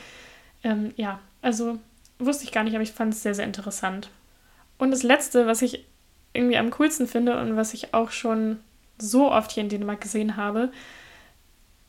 [0.62, 1.78] Ähm, ja, also
[2.18, 4.08] wusste ich gar nicht, aber ich fand es sehr, sehr interessant.
[4.78, 5.84] Und das Letzte, was ich
[6.32, 8.58] irgendwie am coolsten finde und was ich auch schon
[8.98, 10.70] so oft hier in Dänemark gesehen habe,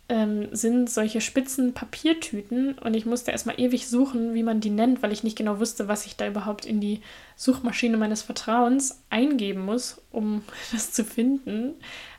[0.07, 5.01] ähm, sind solche spitzen Papiertüten und ich musste erstmal ewig suchen, wie man die nennt,
[5.01, 7.01] weil ich nicht genau wusste, was ich da überhaupt in die
[7.35, 11.73] Suchmaschine meines Vertrauens eingeben muss, um das zu finden.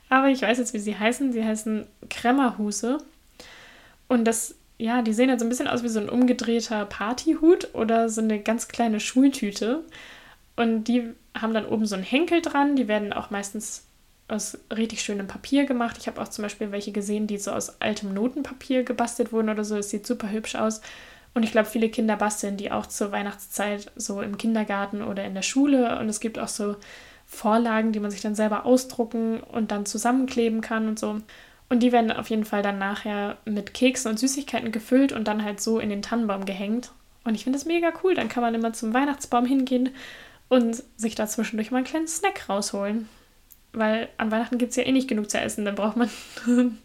[0.09, 1.33] Aber ich weiß jetzt, wie sie heißen.
[1.33, 2.99] Sie heißen Kremmerhuse.
[4.09, 7.75] Und das, ja, die sehen halt so ein bisschen aus wie so ein umgedrehter Partyhut
[7.75, 9.85] oder so eine ganz kleine Schultüte.
[10.55, 12.77] Und die haben dann oben so einen Henkel dran.
[12.77, 13.86] Die werden auch meistens
[14.29, 15.97] aus richtig schönem Papier gemacht.
[15.99, 19.65] Ich habe auch zum Beispiel welche gesehen, die so aus altem Notenpapier gebastelt wurden oder
[19.65, 19.77] so.
[19.77, 20.81] Es sieht super hübsch aus.
[21.35, 25.35] Und ich glaube, viele Kinder basteln die auch zur Weihnachtszeit so im Kindergarten oder in
[25.35, 25.99] der Schule.
[26.01, 26.77] Und es gibt auch so
[27.27, 31.21] Vorlagen, die man sich dann selber ausdrucken und dann zusammenkleben kann und so.
[31.69, 35.45] Und die werden auf jeden Fall dann nachher mit Keksen und Süßigkeiten gefüllt und dann
[35.45, 36.91] halt so in den Tannenbaum gehängt.
[37.25, 38.15] Und ich finde das mega cool.
[38.15, 39.91] Dann kann man immer zum Weihnachtsbaum hingehen
[40.49, 43.09] und sich da zwischendurch mal einen kleinen Snack rausholen.
[43.77, 46.09] Weil an Weihnachten gibt es ja eh nicht genug zu essen, dann braucht man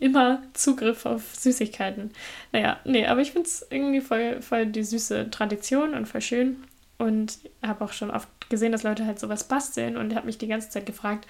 [0.00, 2.10] immer Zugriff auf Süßigkeiten.
[2.52, 6.64] Naja, nee, aber ich finde es irgendwie voll, voll die süße Tradition und voll schön.
[6.96, 10.46] Und habe auch schon oft gesehen, dass Leute halt sowas basteln und habe mich die
[10.48, 11.26] ganze Zeit gefragt,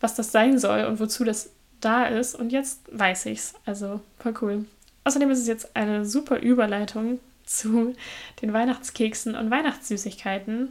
[0.00, 2.34] was das sein soll und wozu das da ist.
[2.34, 3.52] Und jetzt weiß ich's.
[3.66, 4.64] Also voll cool.
[5.04, 7.94] Außerdem ist es jetzt eine super Überleitung zu
[8.40, 10.68] den Weihnachtskeksen und Weihnachtssüßigkeiten,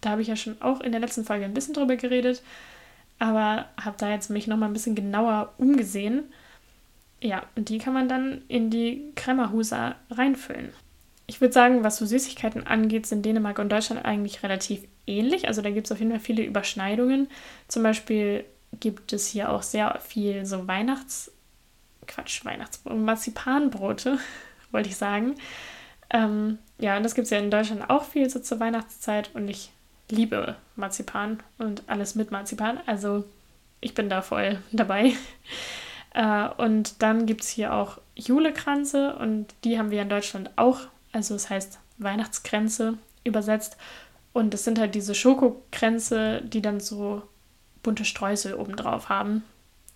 [0.00, 2.42] da habe ich ja schon auch in der letzten Folge ein bisschen drüber geredet,
[3.18, 6.24] aber habe da jetzt mich nochmal ein bisschen genauer umgesehen.
[7.20, 10.72] Ja, und die kann man dann in die Kremmerhusa reinfüllen.
[11.26, 15.48] Ich würde sagen, was so Süßigkeiten angeht, sind Dänemark und Deutschland eigentlich relativ ähnlich.
[15.48, 17.28] Also da gibt es auf jeden Fall viele Überschneidungen.
[17.66, 18.44] Zum Beispiel
[18.80, 21.30] gibt es hier auch sehr viel so Weihnachts...
[22.06, 24.18] Quatsch, Weihnachtsbrot, Marzipanbrote,
[24.72, 25.36] wollte ich sagen.
[26.10, 29.48] Ähm, ja, und das gibt es ja in Deutschland auch viel so zur Weihnachtszeit und
[29.48, 29.70] ich
[30.10, 32.78] liebe Marzipan und alles mit Marzipan.
[32.86, 33.24] Also
[33.80, 35.12] ich bin da voll dabei.
[36.16, 40.82] Äh, und dann gibt es hier auch Julekranze und die haben wir in Deutschland auch.
[41.10, 43.76] Also es heißt Weihnachtskränze übersetzt.
[44.32, 47.22] Und es sind halt diese Schokokränze, die dann so
[47.82, 49.42] bunte Streusel obendrauf haben.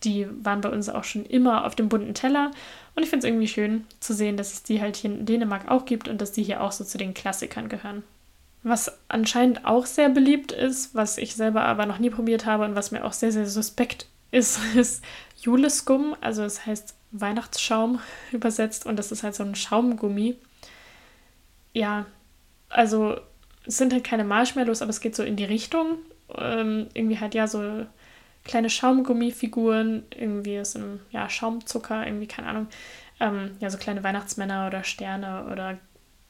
[0.03, 2.51] Die waren bei uns auch schon immer auf dem bunten Teller.
[2.97, 5.69] Und ich finde es irgendwie schön zu sehen, dass es die halt hier in Dänemark
[5.69, 8.03] auch gibt und dass die hier auch so zu den Klassikern gehören.
[8.63, 12.75] Was anscheinend auch sehr beliebt ist, was ich selber aber noch nie probiert habe und
[12.75, 15.05] was mir auch sehr, sehr suspekt ist, ist
[15.37, 16.17] Juleskum.
[16.21, 18.01] Also es heißt Weihnachtsschaum
[18.33, 20.37] übersetzt und das ist halt so ein Schaumgummi.
[21.73, 22.07] Ja,
[22.69, 23.19] also
[23.67, 25.99] es sind halt keine Marshmallows, aber es geht so in die Richtung.
[26.37, 27.87] Ähm, irgendwie halt ja so
[28.45, 32.67] kleine Schaumgummifiguren, irgendwie aus einem ja, Schaumzucker, irgendwie, keine Ahnung.
[33.21, 35.79] Ähm, ja, so kleine Weihnachtsmänner oder Sterne oder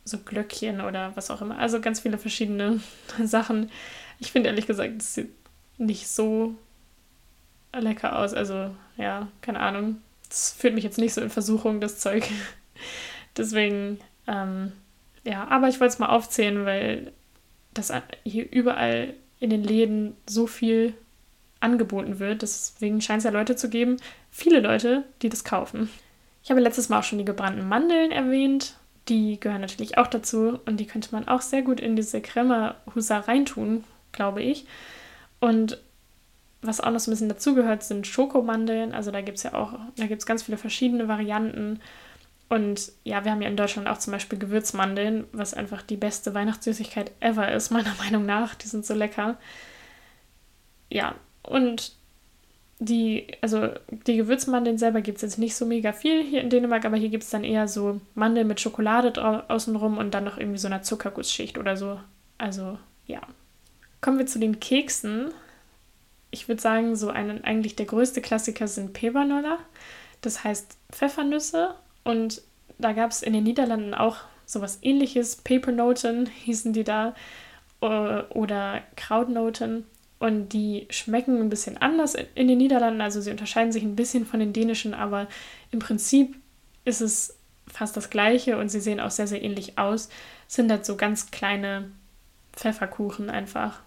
[0.09, 1.59] so Glöckchen oder was auch immer.
[1.59, 2.81] Also ganz viele verschiedene
[3.25, 3.71] Sachen.
[4.19, 5.31] Ich finde ehrlich gesagt, es sieht
[5.77, 6.55] nicht so
[7.73, 8.35] lecker aus.
[8.35, 9.99] Also ja, keine Ahnung.
[10.29, 12.25] Das führt mich jetzt nicht so in Versuchung, das Zeug.
[13.37, 14.73] Deswegen, ähm,
[15.25, 17.13] ja, aber ich wollte es mal aufzählen, weil
[17.73, 17.93] das
[18.25, 20.95] hier überall in den Läden so viel
[21.61, 22.43] angeboten wird.
[22.43, 23.97] Deswegen scheint es ja Leute zu geben,
[24.31, 25.89] viele Leute, die das kaufen.
[26.43, 28.75] Ich habe letztes Mal auch schon die gebrannten Mandeln erwähnt.
[29.09, 33.21] Die gehören natürlich auch dazu und die könnte man auch sehr gut in diese Crema-Husa
[33.21, 34.67] reintun, glaube ich.
[35.41, 35.79] Und
[36.61, 38.93] was auch noch so ein bisschen dazugehört, sind Schokomandeln.
[38.93, 41.81] Also da gibt es ja auch, da gibt es ganz viele verschiedene Varianten.
[42.49, 46.35] Und ja, wir haben ja in Deutschland auch zum Beispiel Gewürzmandeln, was einfach die beste
[46.35, 48.55] Weihnachtssüßigkeit ever ist, meiner Meinung nach.
[48.55, 49.39] Die sind so lecker.
[50.91, 51.93] Ja, und
[52.81, 53.71] die, also
[54.07, 57.09] die Gewürzmandeln selber gibt es jetzt nicht so mega viel hier in Dänemark, aber hier
[57.09, 59.13] gibt es dann eher so Mandeln mit Schokolade
[59.49, 61.99] außenrum und dann noch irgendwie so einer Zuckergussschicht oder so.
[62.39, 63.21] Also ja.
[64.01, 65.33] Kommen wir zu den Keksen.
[66.31, 69.59] Ich würde sagen, so ein, eigentlich der größte Klassiker sind Pebernoller.
[70.21, 71.75] Das heißt Pfeffernüsse.
[72.05, 72.43] Und
[72.79, 75.37] da gab es in den Niederlanden auch sowas ähnliches.
[75.37, 77.15] Pepernoten hießen die da.
[77.81, 79.85] Oder Krautnoten.
[80.19, 83.01] Und die schmecken ein bisschen anders in den Niederlanden.
[83.01, 85.29] Also sie unterscheiden sich ein bisschen von den dänischen, aber
[85.71, 86.37] im Prinzip
[86.85, 87.37] ist es
[87.69, 90.09] fast das gleiche und sie sehen auch sehr, sehr ähnlich aus.
[90.49, 91.91] Es sind halt so ganz kleine
[92.53, 93.81] Pfefferkuchen einfach.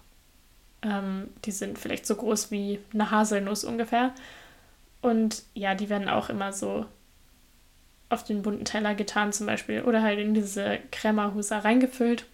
[0.82, 4.14] Ähm, die sind vielleicht so groß wie eine Haselnuss ungefähr.
[5.02, 6.86] Und ja, die werden auch immer so
[8.08, 12.26] auf den bunten Teller getan zum Beispiel oder halt in diese Krämerhusa reingefüllt.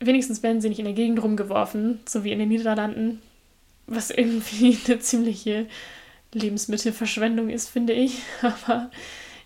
[0.00, 3.20] Wenigstens werden sie nicht in der Gegend rumgeworfen, so wie in den Niederlanden,
[3.86, 5.66] was irgendwie eine ziemliche
[6.32, 8.22] Lebensmittelverschwendung ist, finde ich.
[8.42, 8.90] Aber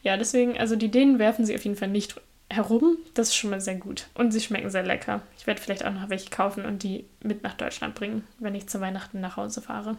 [0.03, 2.99] ja, deswegen, also die Dänen werfen sie auf jeden Fall nicht herum.
[3.15, 4.09] Das ist schon mal sehr gut.
[4.15, 5.23] Und sie schmecken sehr lecker.
[5.39, 8.69] Ich werde vielleicht auch noch welche kaufen und die mit nach Deutschland bringen, wenn ich
[8.69, 9.97] zu Weihnachten nach Hause fahre.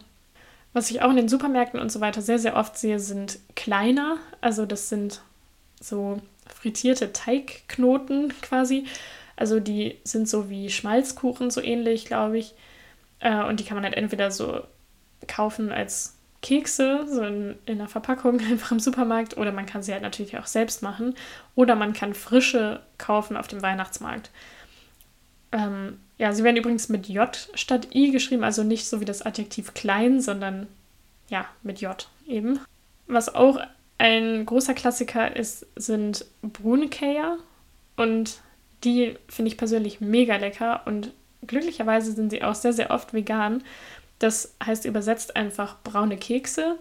[0.72, 4.18] Was ich auch in den Supermärkten und so weiter sehr, sehr oft sehe, sind kleiner.
[4.40, 5.22] Also das sind
[5.80, 8.84] so frittierte Teigknoten quasi.
[9.36, 12.54] Also die sind so wie Schmalzkuchen, so ähnlich, glaube ich.
[13.20, 14.62] Äh, und die kann man halt entweder so
[15.26, 19.92] kaufen als Kekse, so in, in einer Verpackung einfach im Supermarkt, oder man kann sie
[19.92, 21.14] halt natürlich auch selbst machen.
[21.54, 24.30] Oder man kann frische kaufen auf dem Weihnachtsmarkt.
[25.52, 29.22] Ähm, ja, sie werden übrigens mit J statt I geschrieben, also nicht so wie das
[29.22, 30.68] Adjektiv klein, sondern
[31.28, 32.60] ja, mit J eben.
[33.06, 33.58] Was auch
[33.98, 37.38] ein großer Klassiker ist, sind Brunekeier.
[37.96, 38.38] Und
[38.84, 41.12] die finde ich persönlich mega lecker und
[41.46, 43.62] glücklicherweise sind sie auch sehr, sehr oft vegan.
[44.18, 46.78] Das heißt übersetzt einfach braune Kekse.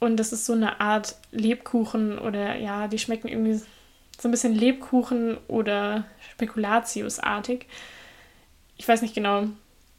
[0.00, 3.54] Und das ist so eine Art Lebkuchen oder ja, die schmecken irgendwie
[4.20, 7.66] so ein bisschen Lebkuchen oder Spekulatiusartig
[8.76, 9.46] ich weiß nicht genau,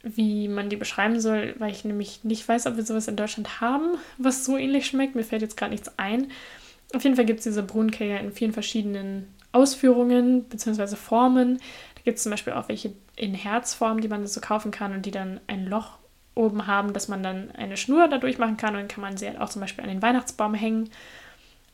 [0.04, 3.62] wie man die beschreiben soll, weil ich nämlich nicht weiß, ob wir sowas in Deutschland
[3.62, 5.16] haben, was so ähnlich schmeckt.
[5.16, 6.32] Mir fällt jetzt gerade nichts ein.
[6.94, 10.96] Auf jeden Fall gibt es diese Brunnenkäse in vielen verschiedenen Ausführungen bzw.
[10.96, 11.60] Formen.
[11.96, 15.06] Da gibt es zum Beispiel auch welche in Herzform, die man so kaufen kann und
[15.06, 15.98] die dann ein Loch
[16.36, 19.28] oben haben, dass man dann eine Schnur dadurch machen kann und dann kann man sie
[19.28, 20.90] halt auch zum Beispiel an den Weihnachtsbaum hängen.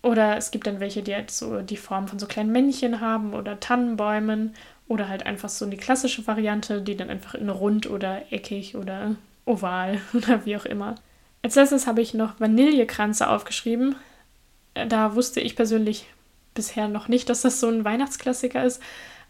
[0.03, 3.33] Oder es gibt dann welche, die halt so die Form von so kleinen Männchen haben
[3.33, 4.53] oder Tannenbäumen
[4.87, 9.15] oder halt einfach so eine klassische Variante, die dann einfach in rund oder eckig oder
[9.45, 10.95] oval oder wie auch immer.
[11.43, 13.95] Als letztes habe ich noch Vanillekranze aufgeschrieben.
[14.75, 16.05] Äh, da wusste ich persönlich
[16.53, 18.81] bisher noch nicht, dass das so ein Weihnachtsklassiker ist,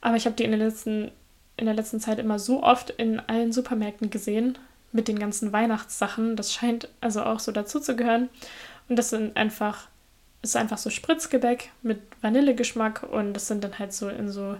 [0.01, 1.11] aber ich habe die in der letzten,
[1.57, 4.57] in der letzten Zeit immer so oft in allen Supermärkten gesehen
[4.91, 6.35] mit den ganzen Weihnachtssachen.
[6.35, 8.29] Das scheint also auch so dazu zu gehören.
[8.89, 9.87] Und das sind einfach,
[10.41, 14.57] ist einfach so Spritzgebäck mit Vanillegeschmack und das sind dann halt so in so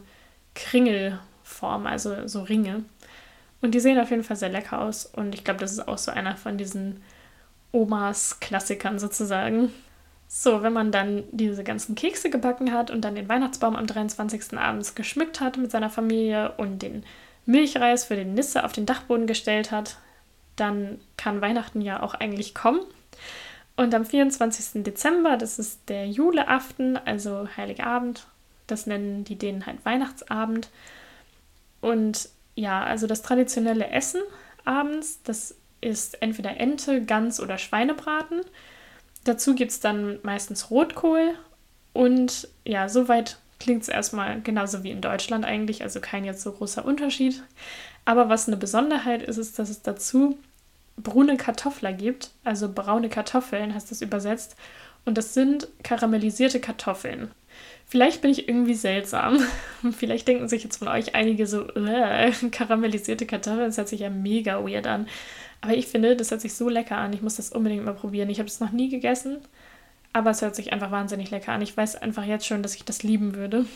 [0.55, 2.85] Kringelform, also so Ringe.
[3.61, 5.05] Und die sehen auf jeden Fall sehr lecker aus.
[5.05, 7.01] Und ich glaube, das ist auch so einer von diesen
[7.71, 9.71] Omas-Klassikern sozusagen.
[10.33, 14.57] So, wenn man dann diese ganzen Kekse gebacken hat und dann den Weihnachtsbaum am 23.
[14.57, 17.03] abends geschmückt hat mit seiner Familie und den
[17.45, 19.97] Milchreis für den Nisse auf den Dachboden gestellt hat,
[20.55, 22.79] dann kann Weihnachten ja auch eigentlich kommen.
[23.75, 24.83] Und am 24.
[24.85, 28.25] Dezember, das ist der Juleaften, also Heiligabend,
[28.67, 30.69] das nennen die denen halt Weihnachtsabend.
[31.81, 34.21] Und ja, also das traditionelle Essen
[34.63, 38.39] abends, das ist entweder Ente, Gans oder Schweinebraten.
[39.23, 41.35] Dazu gibt es dann meistens Rotkohl
[41.93, 46.51] und ja, soweit klingt es erstmal genauso wie in Deutschland eigentlich, also kein jetzt so
[46.51, 47.43] großer Unterschied.
[48.05, 50.37] Aber was eine Besonderheit ist, ist, dass es dazu
[50.97, 54.55] braune Kartoffler gibt, also braune Kartoffeln heißt das übersetzt.
[55.05, 57.31] Und das sind karamellisierte Kartoffeln.
[57.91, 59.37] Vielleicht bin ich irgendwie seltsam.
[59.91, 64.09] Vielleicht denken sich jetzt von euch einige so, äh, karamellisierte Kartoffeln, das hört sich ja
[64.09, 65.09] mega weird an.
[65.59, 67.11] Aber ich finde, das hört sich so lecker an.
[67.11, 68.29] Ich muss das unbedingt mal probieren.
[68.29, 69.39] Ich habe es noch nie gegessen,
[70.13, 71.61] aber es hört sich einfach wahnsinnig lecker an.
[71.61, 73.57] Ich weiß einfach jetzt schon, dass ich das lieben würde.
[73.57, 73.67] Und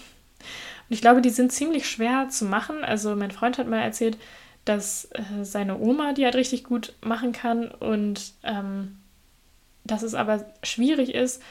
[0.87, 2.85] ich glaube, die sind ziemlich schwer zu machen.
[2.85, 4.17] Also mein Freund hat mal erzählt,
[4.63, 8.95] dass äh, seine Oma die halt richtig gut machen kann und ähm,
[9.83, 11.43] dass es aber schwierig ist,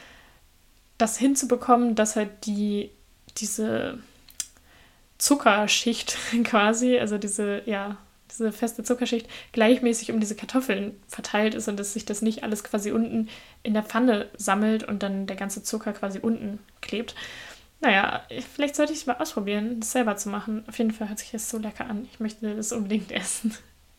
[0.99, 2.91] das hinzubekommen, dass halt die,
[3.39, 3.99] diese
[5.19, 7.97] Zuckerschicht quasi, also diese, ja,
[8.31, 12.65] diese feste Zuckerschicht gleichmäßig um diese Kartoffeln verteilt ist und dass sich das nicht alles
[12.65, 13.29] quasi unten
[13.63, 17.15] in der Pfanne sammelt und dann der ganze Zucker quasi unten klebt.
[17.81, 18.23] Naja,
[18.55, 20.65] vielleicht sollte ich es mal ausprobieren, das selber zu machen.
[20.69, 22.09] Auf jeden Fall hört sich das so lecker an.
[22.11, 23.55] Ich möchte das unbedingt essen.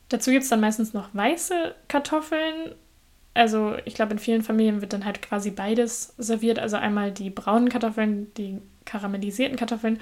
[0.10, 2.75] Dazu gibt es dann meistens noch weiße Kartoffeln
[3.36, 6.58] also ich glaube, in vielen Familien wird dann halt quasi beides serviert.
[6.58, 10.00] Also einmal die braunen Kartoffeln, die karamellisierten Kartoffeln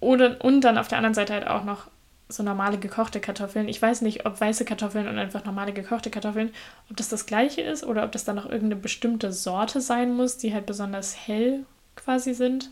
[0.00, 1.86] oder, und dann auf der anderen Seite halt auch noch
[2.28, 3.68] so normale gekochte Kartoffeln.
[3.68, 6.50] Ich weiß nicht, ob weiße Kartoffeln und einfach normale gekochte Kartoffeln,
[6.90, 10.38] ob das das gleiche ist oder ob das dann noch irgendeine bestimmte Sorte sein muss,
[10.38, 12.70] die halt besonders hell quasi sind.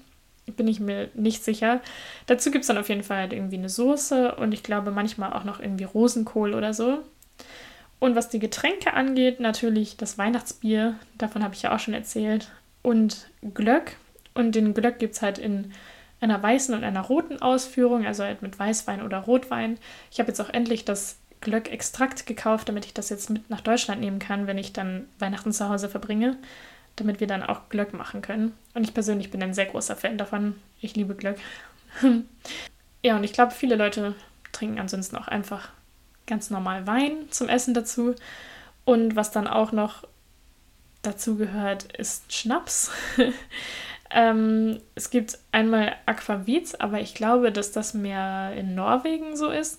[0.57, 1.81] Bin ich mir nicht sicher.
[2.27, 5.33] Dazu gibt es dann auf jeden Fall halt irgendwie eine Soße und ich glaube manchmal
[5.33, 7.05] auch noch irgendwie Rosenkohl oder so.
[8.01, 12.51] Und was die Getränke angeht, natürlich das Weihnachtsbier, davon habe ich ja auch schon erzählt,
[12.83, 13.97] und Glöck.
[14.35, 15.73] Und den Glöck gibt es halt in
[16.21, 19.79] einer weißen und einer roten Ausführung, also halt mit Weißwein oder Rotwein.
[20.11, 24.01] Ich habe jetzt auch endlich das Glöck-Extrakt gekauft, damit ich das jetzt mit nach Deutschland
[24.01, 26.37] nehmen kann, wenn ich dann Weihnachten zu Hause verbringe,
[26.97, 28.53] damit wir dann auch Glöck machen können.
[28.75, 30.57] Und ich persönlich bin ein sehr großer Fan davon.
[30.81, 31.39] Ich liebe Glöck.
[33.03, 34.15] ja, und ich glaube, viele Leute
[34.53, 35.71] trinken ansonsten auch einfach
[36.31, 38.15] ganz normal Wein zum Essen dazu.
[38.87, 40.05] Und was dann auch noch
[41.03, 42.91] dazu gehört, ist Schnaps.
[44.11, 49.79] ähm, es gibt einmal Aquavits, aber ich glaube, dass das mehr in Norwegen so ist.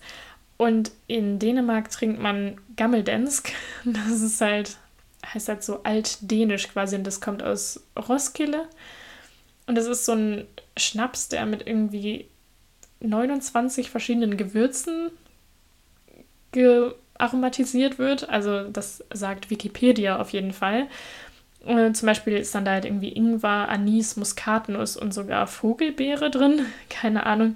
[0.57, 3.51] Und in Dänemark trinkt man Gammeldansk.
[3.83, 4.77] Das ist halt,
[5.25, 8.67] heißt halt so altdänisch quasi und das kommt aus Roskilde.
[9.65, 10.45] Und das ist so ein
[10.77, 12.27] Schnaps, der mit irgendwie
[12.99, 15.09] 29 verschiedenen Gewürzen
[17.17, 18.29] aromatisiert wird.
[18.29, 20.87] Also das sagt Wikipedia auf jeden Fall.
[21.63, 26.65] Und zum Beispiel ist dann da halt irgendwie Ingwer, Anis, Muskatnuss und sogar Vogelbeere drin.
[26.89, 27.55] Keine Ahnung.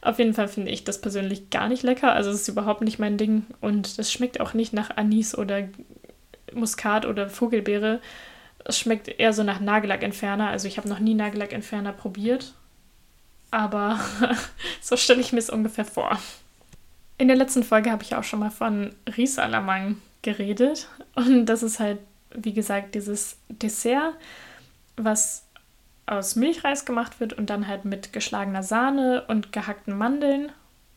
[0.00, 2.12] Auf jeden Fall finde ich das persönlich gar nicht lecker.
[2.12, 3.44] Also es ist überhaupt nicht mein Ding.
[3.60, 5.68] Und das schmeckt auch nicht nach Anis oder
[6.54, 8.00] Muskat oder Vogelbeere.
[8.64, 10.48] Es schmeckt eher so nach Nagellackentferner.
[10.48, 12.54] Also ich habe noch nie Nagellackentferner probiert.
[13.50, 14.00] Aber
[14.80, 16.18] so stelle ich mir es ungefähr vor.
[17.22, 20.88] In der letzten Folge habe ich auch schon mal von Riesalamang geredet.
[21.14, 22.00] Und das ist halt,
[22.34, 24.14] wie gesagt, dieses Dessert,
[24.96, 25.44] was
[26.06, 30.50] aus Milchreis gemacht wird und dann halt mit geschlagener Sahne und gehackten Mandeln.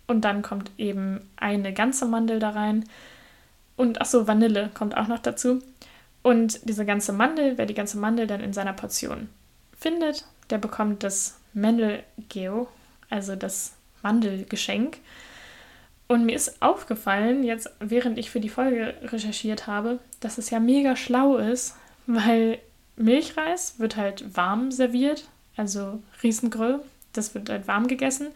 [0.08, 2.86] Und dann kommt eben eine ganze Mandel da rein.
[3.78, 5.62] Und achso, Vanille kommt auch noch dazu.
[6.24, 9.30] Und diese ganze Mandel, wer die ganze Mandel dann in seiner Portion
[9.78, 12.68] findet, der bekommt das Mandelgeo,
[13.12, 14.98] also das Mandelgeschenk.
[16.08, 20.60] Und mir ist aufgefallen, jetzt während ich für die Folge recherchiert habe, dass es ja
[20.60, 22.60] mega schlau ist, weil
[22.96, 26.82] Milchreis wird halt warm serviert, also Riesengröll,
[27.14, 28.28] das wird halt warm gegessen.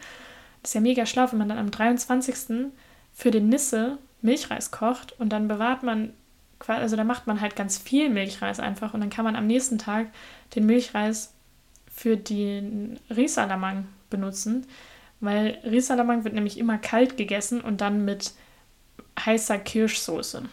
[0.62, 2.72] Das ist ja mega schlau, wenn man dann am 23.
[3.14, 6.14] für den Nisse Milchreis kocht und dann bewahrt man,
[6.68, 9.78] also da macht man halt ganz viel Milchreis einfach und dann kann man am nächsten
[9.78, 10.08] Tag
[10.56, 11.34] den Milchreis
[11.94, 14.66] für den Riesalamang benutzen,
[15.20, 18.34] weil Riesalamang wird nämlich immer kalt gegessen und dann mit
[19.20, 20.44] heißer Kirschsoße.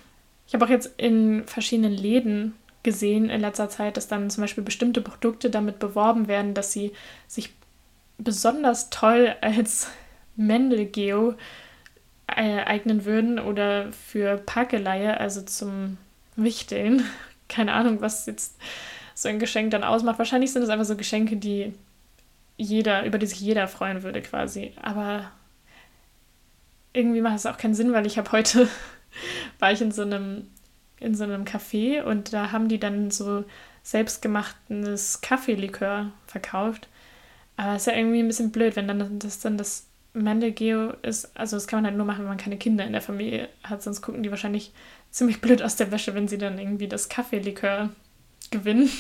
[0.46, 4.64] Ich habe auch jetzt in verschiedenen Läden gesehen in letzter Zeit, dass dann zum Beispiel
[4.64, 6.92] bestimmte Produkte damit beworben werden, dass sie
[7.26, 7.52] sich
[8.18, 9.88] besonders toll als
[10.36, 11.34] Mendelgeo
[12.28, 15.98] äh, eignen würden oder für Pakeleihe, also zum
[16.36, 17.04] Wichteln.
[17.48, 18.56] Keine Ahnung, was jetzt
[19.14, 20.18] so ein Geschenk dann ausmacht.
[20.18, 21.72] Wahrscheinlich sind es einfach so Geschenke, die
[22.56, 24.72] jeder, über die sich jeder freuen würde quasi.
[24.82, 25.30] Aber
[26.92, 28.68] irgendwie macht es auch keinen Sinn, weil ich habe heute
[29.58, 30.48] war ich in so einem
[30.98, 33.44] in so einem Café und da haben die dann so
[33.82, 36.88] selbstgemachtes Kaffeelikör verkauft.
[37.58, 41.36] Aber es ist ja irgendwie ein bisschen blöd, wenn dann das dann das Mandelgeo ist.
[41.36, 43.82] Also das kann man halt nur machen, wenn man keine Kinder in der Familie hat,
[43.82, 44.72] sonst gucken die wahrscheinlich
[45.10, 47.90] ziemlich blöd aus der Wäsche, wenn sie dann irgendwie das Kaffeelikör
[48.50, 48.90] gewinnen.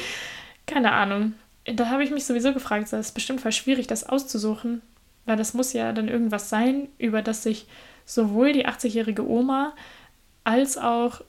[0.66, 1.34] keine Ahnung.
[1.64, 4.82] Da habe ich mich sowieso gefragt, es ist bestimmt voll schwierig, das auszusuchen,
[5.24, 7.66] weil das muss ja dann irgendwas sein, über das sich
[8.04, 9.74] sowohl die 80-jährige Oma
[10.44, 11.22] als auch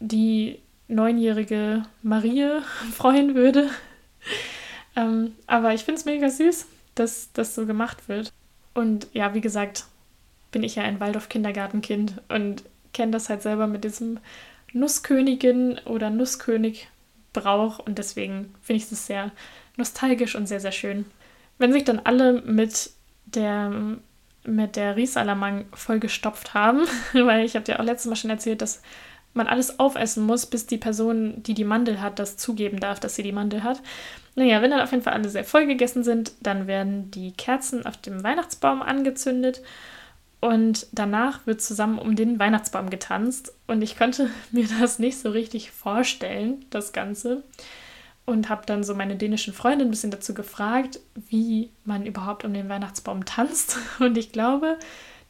[0.00, 2.60] die neunjährige Marie
[2.92, 3.68] freuen würde.
[4.94, 8.32] ähm, aber ich finde es mega süß, dass das so gemacht wird.
[8.72, 9.84] Und ja, wie gesagt,
[10.52, 12.62] bin ich ja ein Waldorf-Kindergartenkind und
[12.92, 14.18] kenne das halt selber mit diesem
[14.72, 16.88] Nusskönigin oder Nusskönig
[17.32, 19.30] Brauch und deswegen finde ich es sehr
[19.76, 21.06] nostalgisch und sehr, sehr schön.
[21.58, 22.90] Wenn sich dann alle mit
[23.26, 23.98] der
[24.44, 28.80] mit der Riesalamang vollgestopft haben, weil ich habe dir auch letztes Mal schon erzählt, dass
[29.34, 33.16] man alles aufessen muss, bis die Person, die die Mandel hat, das zugeben darf, dass
[33.16, 33.82] sie die Mandel hat.
[34.34, 37.84] Naja, wenn dann auf jeden Fall alle sehr voll gegessen sind, dann werden die Kerzen
[37.86, 39.62] auf dem Weihnachtsbaum angezündet
[40.40, 43.54] und danach wird zusammen um den Weihnachtsbaum getanzt.
[43.66, 47.42] Und ich konnte mir das nicht so richtig vorstellen, das Ganze.
[48.26, 50.98] Und habe dann so meine dänischen Freunde ein bisschen dazu gefragt,
[51.28, 53.78] wie man überhaupt um den Weihnachtsbaum tanzt.
[54.00, 54.78] Und ich glaube,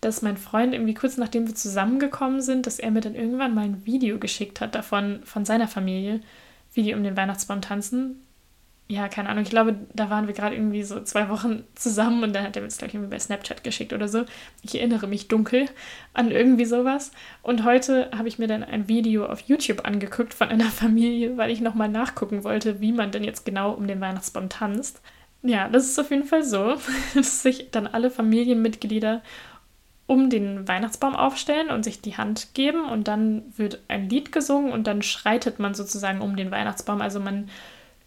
[0.01, 3.65] dass mein Freund irgendwie kurz nachdem wir zusammengekommen sind, dass er mir dann irgendwann mal
[3.65, 6.21] ein Video geschickt hat davon, von seiner Familie,
[6.73, 8.26] wie die um den Weihnachtsbaum tanzen.
[8.89, 12.33] Ja, keine Ahnung, ich glaube, da waren wir gerade irgendwie so zwei Wochen zusammen und
[12.33, 14.25] dann hat er mir das gleich irgendwie bei Snapchat geschickt oder so.
[14.63, 15.67] Ich erinnere mich dunkel
[16.15, 17.11] an irgendwie sowas.
[17.43, 21.51] Und heute habe ich mir dann ein Video auf YouTube angeguckt von einer Familie, weil
[21.51, 25.03] ich nochmal nachgucken wollte, wie man denn jetzt genau um den Weihnachtsbaum tanzt.
[25.43, 26.77] Ja, das ist auf jeden Fall so,
[27.15, 29.21] dass sich dann alle Familienmitglieder
[30.07, 34.71] um den Weihnachtsbaum aufstellen und sich die Hand geben und dann wird ein Lied gesungen
[34.71, 37.01] und dann schreitet man sozusagen um den Weihnachtsbaum.
[37.01, 37.51] Also man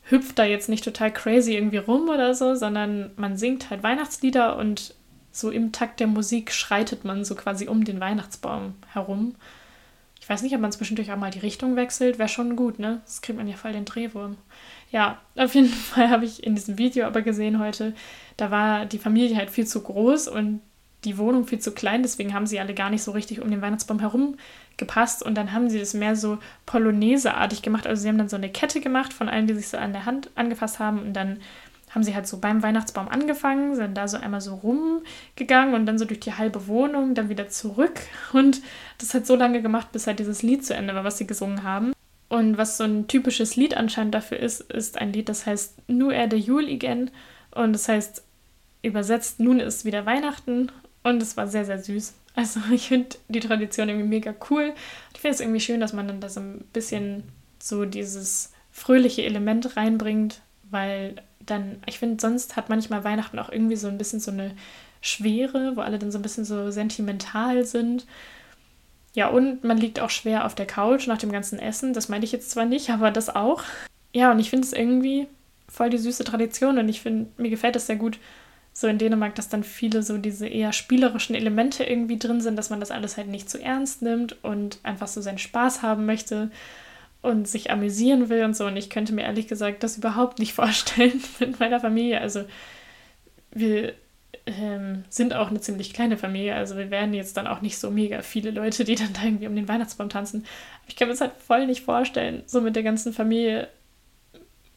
[0.10, 4.58] hüpft da jetzt nicht total crazy irgendwie rum oder so, sondern man singt halt Weihnachtslieder
[4.58, 4.96] und
[5.32, 9.36] so im Takt der Musik schreitet man so quasi um den Weihnachtsbaum herum.
[10.20, 13.02] Ich weiß nicht, ob man zwischendurch auch mal die Richtung wechselt, wäre schon gut, ne?
[13.06, 14.38] Das kriegt man ja voll den Drehwurm.
[14.92, 17.94] Ja, auf jeden Fall habe ich in diesem Video aber gesehen heute,
[18.38, 20.62] da war die Familie halt viel zu groß und
[21.06, 23.62] die Wohnung viel zu klein, deswegen haben sie alle gar nicht so richtig um den
[23.62, 24.36] Weihnachtsbaum herum
[24.80, 27.86] gepasst und dann haben sie das mehr so Polonaise-artig gemacht.
[27.86, 30.06] Also sie haben dann so eine Kette gemacht von allen, die sich so an der
[30.06, 31.40] Hand angefasst haben und dann
[31.92, 35.98] haben sie halt so beim Weihnachtsbaum angefangen, sind da so einmal so rumgegangen und dann
[35.98, 38.00] so durch die halbe Wohnung, dann wieder zurück
[38.34, 38.62] und
[38.98, 41.64] das hat so lange gemacht, bis halt dieses Lied zu Ende war, was sie gesungen
[41.64, 41.94] haben.
[42.28, 46.12] Und was so ein typisches Lied anscheinend dafür ist, ist ein Lied, das heißt Nu
[46.12, 47.10] er de Jul igen
[47.52, 48.24] und das heißt
[48.84, 50.72] übersetzt Nun ist wieder Weihnachten
[51.02, 52.14] und es war sehr, sehr süß.
[52.36, 54.74] Also ich finde die Tradition irgendwie mega cool.
[55.14, 57.24] Ich finde es irgendwie schön, dass man dann da so ein bisschen
[57.60, 61.16] so dieses fröhliche Element reinbringt, weil
[61.46, 64.56] dann, ich finde, sonst hat manchmal Weihnachten auch irgendwie so ein bisschen so eine
[65.02, 68.06] Schwere, wo alle dann so ein bisschen so sentimental sind.
[69.16, 71.94] Ja, und man liegt auch schwer auf der Couch nach dem ganzen Essen.
[71.94, 73.64] Das meine ich jetzt zwar nicht, aber das auch.
[74.14, 75.28] Ja, und ich finde es irgendwie
[75.68, 78.18] voll die süße Tradition und ich finde, mir gefällt es sehr gut,
[78.74, 82.70] so in Dänemark, dass dann viele so diese eher spielerischen Elemente irgendwie drin sind, dass
[82.70, 86.50] man das alles halt nicht zu ernst nimmt und einfach so seinen Spaß haben möchte
[87.22, 88.66] und sich amüsieren will und so.
[88.66, 92.22] Und ich könnte mir ehrlich gesagt das überhaupt nicht vorstellen mit meiner Familie.
[92.22, 92.46] Also
[93.52, 93.94] wir
[94.46, 97.92] ähm, sind auch eine ziemlich kleine Familie, also wir werden jetzt dann auch nicht so
[97.92, 100.46] mega viele Leute, die dann da irgendwie um den Weihnachtsbaum tanzen.
[100.82, 103.68] Aber ich kann mir das halt voll nicht vorstellen, so mit der ganzen Familie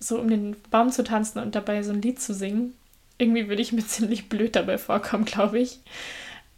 [0.00, 2.74] so um den Baum zu tanzen und dabei so ein Lied zu singen
[3.22, 5.80] irgendwie würde ich mir ziemlich blöd dabei vorkommen, glaube ich.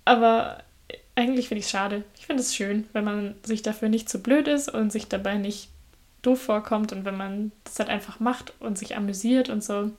[0.04, 0.62] Aber
[1.14, 2.04] eigentlich finde ich es schade.
[2.18, 5.36] Ich finde es schön, wenn man sich dafür nicht zu blöd ist und sich dabei
[5.36, 5.68] nicht
[6.22, 9.92] doof vorkommt und wenn man das halt einfach macht und sich amüsiert und so.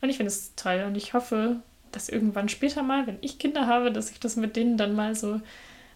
[0.00, 1.56] Und ich finde es toll und ich hoffe,
[1.92, 5.14] dass irgendwann später mal, wenn ich Kinder habe, dass ich das mit denen dann mal
[5.14, 5.40] so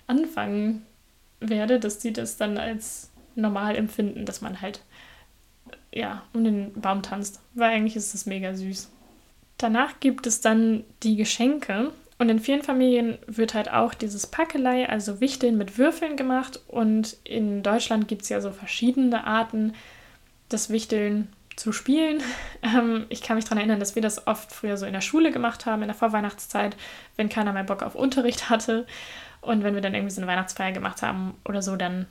[0.06, 0.84] anfangen
[1.40, 4.82] werde, dass die das dann als normal empfinden, dass man halt
[5.92, 7.40] ja um den Baum tanzt.
[7.54, 8.90] Weil eigentlich ist es mega süß.
[9.58, 11.92] Danach gibt es dann die Geschenke.
[12.18, 16.60] Und in vielen Familien wird halt auch dieses Packelei, also Wichteln mit Würfeln gemacht.
[16.66, 19.74] Und in Deutschland gibt es ja so verschiedene Arten,
[20.48, 22.22] das Wichteln zu spielen.
[22.60, 25.30] Ähm, ich kann mich daran erinnern, dass wir das oft früher so in der Schule
[25.30, 26.76] gemacht haben, in der Vorweihnachtszeit,
[27.14, 28.84] wenn keiner mehr Bock auf Unterricht hatte.
[29.40, 32.06] Und wenn wir dann irgendwie so eine Weihnachtsfeier gemacht haben oder so, dann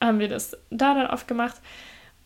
[0.00, 1.56] haben wir das da dann oft gemacht.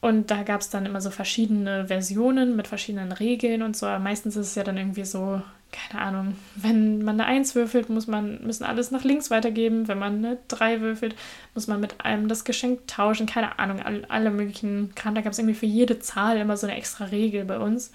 [0.02, 3.86] Und da gab es dann immer so verschiedene Versionen mit verschiedenen Regeln und so.
[3.86, 5.40] Aber meistens ist es ja dann irgendwie so,
[5.70, 9.86] keine Ahnung, wenn man eine Eins würfelt, muss man, müssen alles nach links weitergeben.
[9.86, 11.14] Wenn man eine Drei würfelt,
[11.54, 13.26] muss man mit einem das Geschenk tauschen.
[13.26, 15.14] Keine Ahnung, alle, alle möglichen Kram.
[15.14, 17.92] Da gab es irgendwie für jede Zahl immer so eine extra Regel bei uns.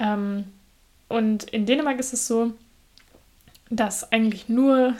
[0.00, 0.46] Ähm,
[1.06, 2.52] und in Dänemark ist es so,
[3.70, 4.94] dass eigentlich nur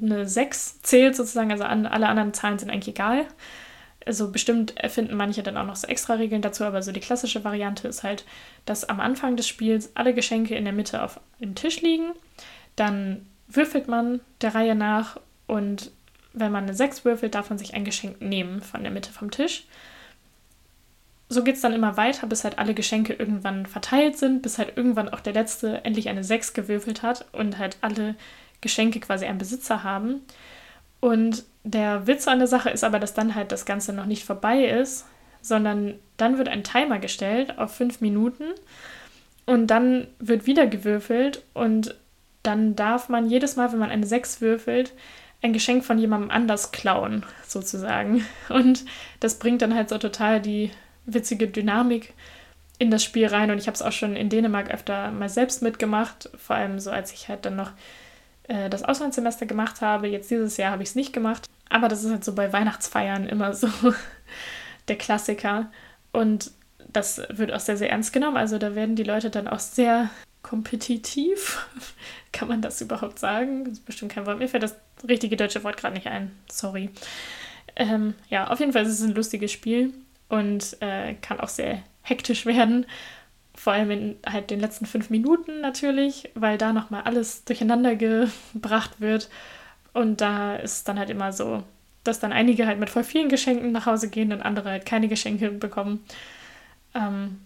[0.00, 3.26] eine 6 zählt sozusagen, also an, alle anderen Zahlen sind eigentlich egal.
[4.06, 7.44] Also bestimmt erfinden manche dann auch noch so extra Regeln dazu, aber so die klassische
[7.44, 8.24] Variante ist halt,
[8.66, 12.12] dass am Anfang des Spiels alle Geschenke in der Mitte auf dem Tisch liegen.
[12.76, 15.90] Dann würfelt man der Reihe nach und
[16.32, 19.30] wenn man eine 6 würfelt, darf man sich ein Geschenk nehmen von der Mitte vom
[19.30, 19.64] Tisch.
[21.28, 24.76] So geht es dann immer weiter, bis halt alle Geschenke irgendwann verteilt sind, bis halt
[24.76, 28.16] irgendwann auch der letzte endlich eine 6 gewürfelt hat und halt alle
[28.60, 30.22] Geschenke quasi einen Besitzer haben.
[31.00, 34.24] Und der Witz an der Sache ist aber, dass dann halt das Ganze noch nicht
[34.24, 35.06] vorbei ist,
[35.40, 38.44] sondern dann wird ein Timer gestellt auf fünf Minuten
[39.46, 41.96] und dann wird wieder gewürfelt und
[42.42, 44.92] dann darf man jedes Mal, wenn man eine 6 würfelt,
[45.42, 48.24] ein Geschenk von jemandem anders klauen, sozusagen.
[48.48, 48.84] Und
[49.20, 50.70] das bringt dann halt so total die
[51.06, 52.12] witzige Dynamik
[52.78, 53.50] in das Spiel rein.
[53.50, 56.90] Und ich habe es auch schon in Dänemark öfter mal selbst mitgemacht, vor allem so,
[56.90, 57.72] als ich halt dann noch
[58.48, 60.06] äh, das Auslandssemester gemacht habe.
[60.06, 61.46] Jetzt dieses Jahr habe ich es nicht gemacht.
[61.68, 63.68] Aber das ist halt so bei Weihnachtsfeiern immer so
[64.88, 65.70] der Klassiker.
[66.12, 66.50] Und
[66.92, 68.36] das wird auch sehr, sehr ernst genommen.
[68.36, 70.10] Also da werden die Leute dann auch sehr
[70.42, 71.66] kompetitiv.
[72.32, 73.64] Kann man das überhaupt sagen?
[73.64, 74.38] Das ist bestimmt kein Wort.
[74.38, 74.76] Mir fällt das
[75.08, 76.30] richtige deutsche Wort gerade nicht ein.
[76.50, 76.90] Sorry.
[77.76, 79.92] Ähm, ja, auf jeden Fall ist es ein lustiges Spiel
[80.28, 82.86] und äh, kann auch sehr hektisch werden.
[83.54, 89.00] Vor allem in halt den letzten fünf Minuten natürlich, weil da nochmal alles durcheinander gebracht
[89.00, 89.28] wird.
[89.92, 91.62] Und da ist dann halt immer so,
[92.02, 95.08] dass dann einige halt mit voll vielen Geschenken nach Hause gehen und andere halt keine
[95.08, 96.04] Geschenke bekommen.
[96.94, 97.40] Ähm,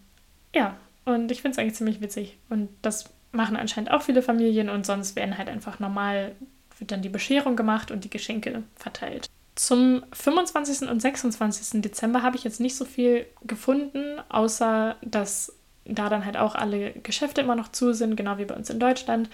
[0.54, 2.38] ja, und ich finde es eigentlich ziemlich witzig.
[2.48, 6.34] Und das machen anscheinend auch viele Familien und sonst werden halt einfach normal
[6.78, 9.28] wird dann die Bescherung gemacht und die Geschenke verteilt.
[9.54, 10.88] Zum 25.
[10.88, 11.82] und 26.
[11.82, 15.52] Dezember habe ich jetzt nicht so viel gefunden, außer dass
[15.88, 18.78] da dann halt auch alle Geschäfte immer noch zu sind, genau wie bei uns in
[18.78, 19.28] Deutschland.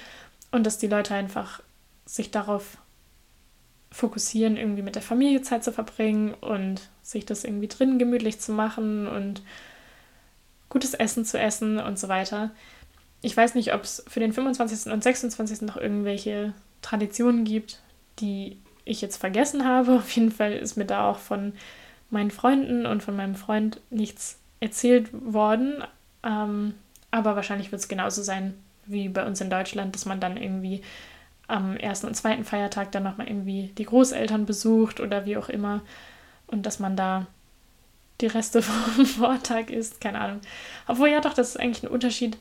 [0.50, 1.60] Und dass die Leute einfach
[2.06, 2.78] sich darauf
[3.90, 8.52] fokussieren, irgendwie mit der Familie Zeit zu verbringen und sich das irgendwie drin gemütlich zu
[8.52, 9.42] machen und
[10.68, 12.50] gutes Essen zu essen und so weiter.
[13.22, 14.92] Ich weiß nicht, ob es für den 25.
[14.92, 15.62] und 26.
[15.62, 16.52] noch irgendwelche
[16.82, 17.80] Traditionen gibt,
[18.18, 19.92] die ich jetzt vergessen habe.
[19.98, 21.52] Auf jeden Fall ist mir da auch von
[22.10, 25.84] meinen Freunden und von meinem Freund nichts erzählt worden.
[26.24, 26.74] Ähm,
[27.10, 28.54] aber wahrscheinlich wird es genauso sein
[28.86, 30.82] wie bei uns in Deutschland, dass man dann irgendwie
[31.46, 35.82] am ersten und zweiten Feiertag dann nochmal irgendwie die Großeltern besucht oder wie auch immer.
[36.46, 37.26] Und dass man da
[38.20, 40.40] die Reste vom Vortag isst, keine Ahnung.
[40.86, 42.38] Obwohl ja doch, das ist eigentlich ein Unterschied,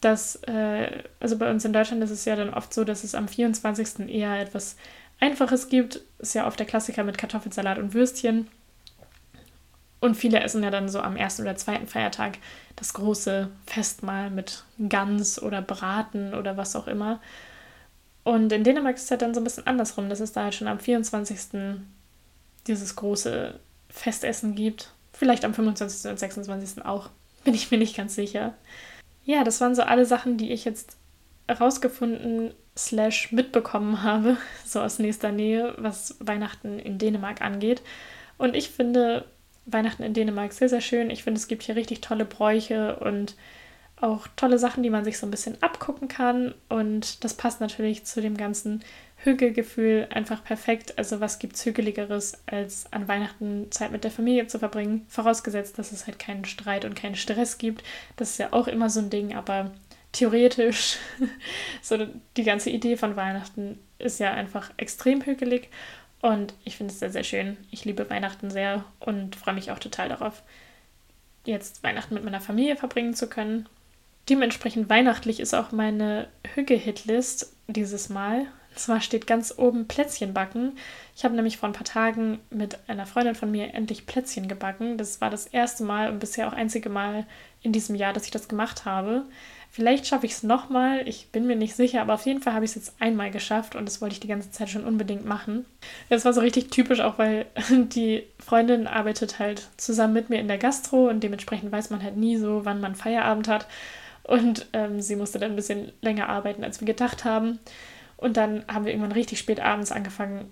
[0.00, 3.14] dass, äh, also bei uns in Deutschland ist es ja dann oft so, dass es
[3.14, 4.08] am 24.
[4.08, 4.76] eher etwas
[5.20, 6.00] Einfaches gibt.
[6.18, 8.48] Ist ja oft der Klassiker mit Kartoffelsalat und Würstchen.
[10.06, 12.38] Und viele essen ja dann so am ersten oder zweiten Feiertag
[12.76, 17.20] das große Festmahl mit Gans oder Braten oder was auch immer.
[18.22, 20.54] Und in Dänemark ist es halt dann so ein bisschen andersrum, dass es da halt
[20.54, 21.38] schon am 24.
[22.68, 24.92] dieses große Festessen gibt.
[25.12, 26.10] Vielleicht am 25.
[26.10, 26.84] und 26.
[26.84, 27.10] auch.
[27.44, 28.54] Bin ich mir nicht ganz sicher.
[29.24, 30.96] Ja, das waren so alle Sachen, die ich jetzt
[31.48, 37.82] herausgefunden slash mitbekommen habe, so aus nächster Nähe, was Weihnachten in Dänemark angeht.
[38.38, 39.24] Und ich finde
[39.66, 41.10] Weihnachten in Dänemark sehr, sehr schön.
[41.10, 43.36] Ich finde, es gibt hier richtig tolle Bräuche und
[44.00, 46.54] auch tolle Sachen, die man sich so ein bisschen abgucken kann.
[46.68, 48.84] Und das passt natürlich zu dem ganzen
[49.16, 50.98] Hügelgefühl einfach perfekt.
[50.98, 55.06] Also was gibt es Hügeligeres, als an Weihnachten Zeit mit der Familie zu verbringen?
[55.08, 57.82] Vorausgesetzt, dass es halt keinen Streit und keinen Stress gibt.
[58.16, 59.70] Das ist ja auch immer so ein Ding, aber
[60.12, 60.98] theoretisch,
[61.82, 62.06] so
[62.36, 65.70] die ganze Idee von Weihnachten ist ja einfach extrem hügelig
[66.22, 67.56] und ich finde es sehr, sehr schön.
[67.70, 70.42] Ich liebe Weihnachten sehr und freue mich auch total darauf,
[71.44, 73.68] jetzt Weihnachten mit meiner Familie verbringen zu können.
[74.28, 78.46] Dementsprechend weihnachtlich ist auch meine Hügge-Hitlist dieses Mal.
[78.74, 80.76] Zwar steht ganz oben Plätzchen backen.
[81.16, 84.98] Ich habe nämlich vor ein paar Tagen mit einer Freundin von mir endlich Plätzchen gebacken.
[84.98, 87.26] Das war das erste Mal und bisher auch einzige Mal
[87.62, 89.24] in diesem Jahr, dass ich das gemacht habe.
[89.76, 92.64] Vielleicht schaffe ich es nochmal, ich bin mir nicht sicher, aber auf jeden Fall habe
[92.64, 95.66] ich es jetzt einmal geschafft und das wollte ich die ganze Zeit schon unbedingt machen.
[96.08, 100.48] Das war so richtig typisch, auch weil die Freundin arbeitet halt zusammen mit mir in
[100.48, 103.66] der Gastro und dementsprechend weiß man halt nie so, wann man Feierabend hat.
[104.22, 107.58] Und ähm, sie musste dann ein bisschen länger arbeiten, als wir gedacht haben.
[108.16, 110.50] Und dann haben wir irgendwann richtig spät abends angefangen,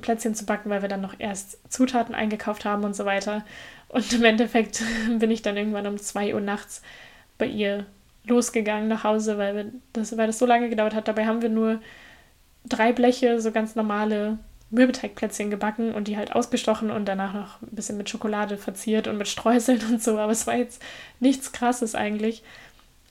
[0.00, 3.44] Plätzchen zu backen, weil wir dann noch erst Zutaten eingekauft haben und so weiter.
[3.88, 4.82] Und im Endeffekt
[5.18, 6.80] bin ich dann irgendwann um 2 Uhr nachts
[7.36, 7.84] bei ihr
[8.24, 11.08] losgegangen nach Hause, weil, wir das, weil das so lange gedauert hat.
[11.08, 11.80] Dabei haben wir nur
[12.64, 14.38] drei Bleche, so ganz normale
[14.70, 19.18] Mürbeteigplätzchen gebacken und die halt ausgestochen und danach noch ein bisschen mit Schokolade verziert und
[19.18, 20.18] mit Streuseln und so.
[20.18, 20.82] Aber es war jetzt
[21.18, 22.42] nichts Krasses eigentlich.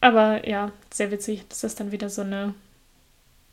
[0.01, 2.53] Aber ja, sehr witzig, dass das dann wieder so eine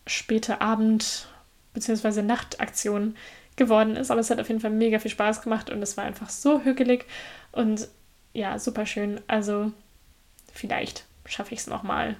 [0.06, 1.28] späte Abend-
[1.76, 2.22] bzw.
[2.22, 3.16] Nachtaktion
[3.56, 4.10] geworden ist.
[4.10, 6.60] Aber es hat auf jeden Fall mega viel Spaß gemacht und es war einfach so
[6.60, 7.06] hügelig
[7.52, 7.88] und
[8.32, 9.20] ja, super schön.
[9.28, 9.72] Also
[10.52, 12.16] vielleicht schaffe ich es nochmal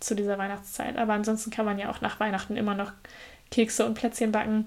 [0.00, 0.96] zu dieser Weihnachtszeit.
[0.96, 2.92] Aber ansonsten kann man ja auch nach Weihnachten immer noch
[3.50, 4.64] Kekse und Plätzchen backen.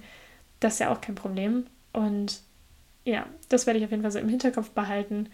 [0.60, 1.66] Das ist ja auch kein Problem.
[1.94, 2.42] Und
[3.04, 5.30] ja, das werde ich auf jeden Fall so im Hinterkopf behalten,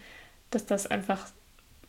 [0.50, 1.28] dass das einfach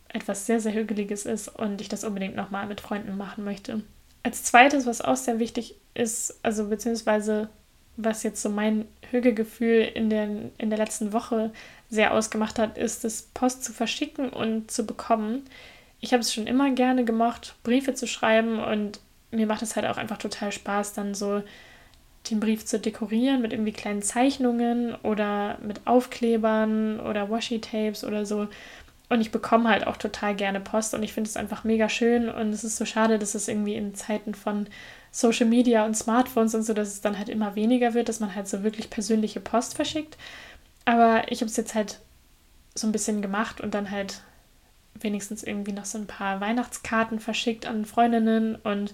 [0.10, 3.82] etwas sehr, sehr Hügeliges ist und ich das unbedingt nochmal mit Freunden machen möchte.
[4.22, 7.50] Als zweites, was auch sehr wichtig ist, also beziehungsweise
[7.98, 11.52] was jetzt so mein Hügelgefühl in, den, in der letzten Woche
[11.90, 15.44] sehr ausgemacht hat, ist es, Post zu verschicken und zu bekommen
[16.04, 19.00] ich habe es schon immer gerne gemocht, Briefe zu schreiben und
[19.32, 21.42] mir macht es halt auch einfach total Spaß, dann so
[22.30, 28.50] den Brief zu dekorieren mit irgendwie kleinen Zeichnungen oder mit Aufklebern oder Washi-Tapes oder so.
[29.08, 32.28] Und ich bekomme halt auch total gerne Post und ich finde es einfach mega schön
[32.28, 34.68] und es ist so schade, dass es irgendwie in Zeiten von
[35.10, 38.36] Social Media und Smartphones und so, dass es dann halt immer weniger wird, dass man
[38.36, 40.18] halt so wirklich persönliche Post verschickt.
[40.84, 42.00] Aber ich habe es jetzt halt
[42.76, 44.22] so ein bisschen gemacht und dann halt
[45.00, 48.94] wenigstens irgendwie noch so ein paar Weihnachtskarten verschickt an Freundinnen und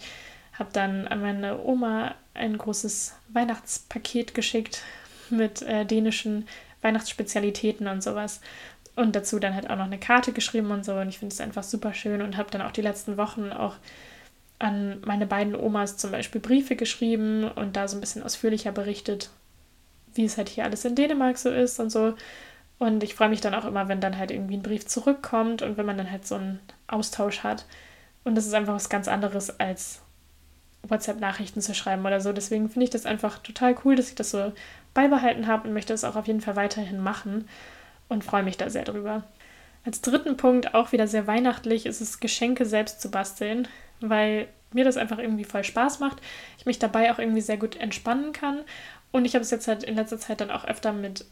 [0.54, 4.84] habe dann an meine Oma ein großes Weihnachtspaket geschickt
[5.30, 6.48] mit äh, dänischen
[6.82, 8.42] Weihnachtsspezialitäten und sowas.
[8.96, 10.94] Und dazu dann halt auch noch eine Karte geschrieben und so.
[10.96, 13.76] Und ich finde es einfach super schön und habe dann auch die letzten Wochen auch
[14.60, 19.30] an meine beiden Omas zum Beispiel Briefe geschrieben und da so ein bisschen ausführlicher berichtet,
[20.14, 22.16] wie es halt hier alles in Dänemark so ist und so.
[22.80, 25.78] Und ich freue mich dann auch immer, wenn dann halt irgendwie ein Brief zurückkommt und
[25.78, 27.66] wenn man dann halt so einen Austausch hat.
[28.24, 30.02] Und das ist einfach was ganz anderes, als
[30.84, 32.32] WhatsApp-Nachrichten zu schreiben oder so.
[32.32, 34.54] Deswegen finde ich das einfach total cool, dass ich das so
[34.94, 37.48] beibehalten habe und möchte es auch auf jeden Fall weiterhin machen
[38.08, 39.24] und freue mich da sehr drüber.
[39.86, 43.68] Als dritten Punkt, auch wieder sehr weihnachtlich, ist es, Geschenke selbst zu basteln,
[44.02, 46.22] weil mir das einfach irgendwie voll Spaß macht.
[46.58, 48.62] Ich mich dabei auch irgendwie sehr gut entspannen kann.
[49.12, 51.26] Und ich habe es jetzt halt in letzter Zeit dann auch öfter mit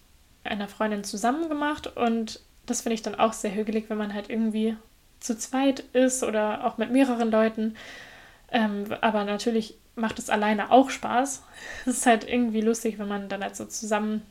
[0.43, 4.29] einer Freundin zusammen gemacht und das finde ich dann auch sehr hügelig, wenn man halt
[4.29, 4.75] irgendwie
[5.19, 7.75] zu zweit ist oder auch mit mehreren Leuten.
[8.51, 11.43] Ähm, aber natürlich macht es alleine auch Spaß.
[11.85, 14.21] Es ist halt irgendwie lustig, wenn man dann halt so zusammen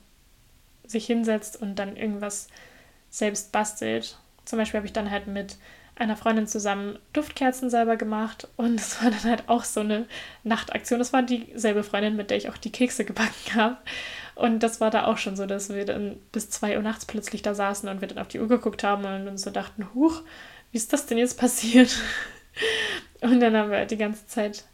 [0.87, 2.49] sich hinsetzt und dann irgendwas
[3.11, 4.19] selbst bastelt.
[4.45, 5.57] Zum Beispiel habe ich dann halt mit
[5.97, 10.07] einer Freundin zusammen Duftkerzen selber gemacht und es war dann halt auch so eine
[10.45, 10.99] Nachtaktion.
[10.99, 13.79] Das war dieselbe Freundin, mit der ich auch die Kekse gebacken habe.
[14.37, 17.41] Und das war da auch schon so, dass wir dann bis zwei Uhr nachts plötzlich
[17.41, 20.23] da saßen und wir dann auf die Uhr geguckt haben und uns so dachten, huch,
[20.71, 21.97] wie ist das denn jetzt passiert?
[23.23, 24.65] Und dann haben wir die ganze Zeit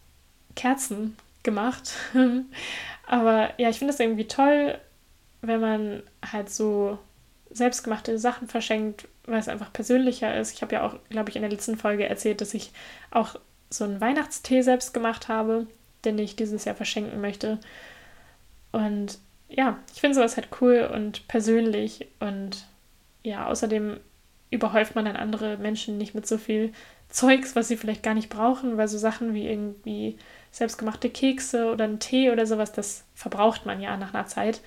[0.56, 1.92] Kerzen gemacht.
[3.06, 4.78] Aber ja, ich finde es irgendwie toll,
[5.42, 6.02] wenn man
[6.32, 6.98] halt so
[7.50, 10.54] selbstgemachte Sachen verschenkt, weil es einfach persönlicher ist.
[10.54, 12.72] Ich habe ja auch, glaube ich, in der letzten Folge erzählt, dass ich
[13.12, 13.36] auch
[13.70, 15.68] so einen Weihnachtstee selbst gemacht habe,
[16.04, 17.60] den ich dieses Jahr verschenken möchte.
[18.72, 19.18] Und
[19.56, 22.66] ja, ich finde sowas halt cool und persönlich und
[23.22, 24.00] ja, außerdem
[24.50, 26.72] überhäuft man dann andere Menschen nicht mit so viel
[27.08, 30.16] Zeugs, was sie vielleicht gar nicht brauchen, weil so Sachen wie irgendwie
[30.50, 34.60] selbstgemachte Kekse oder ein Tee oder sowas, das verbraucht man ja nach einer Zeit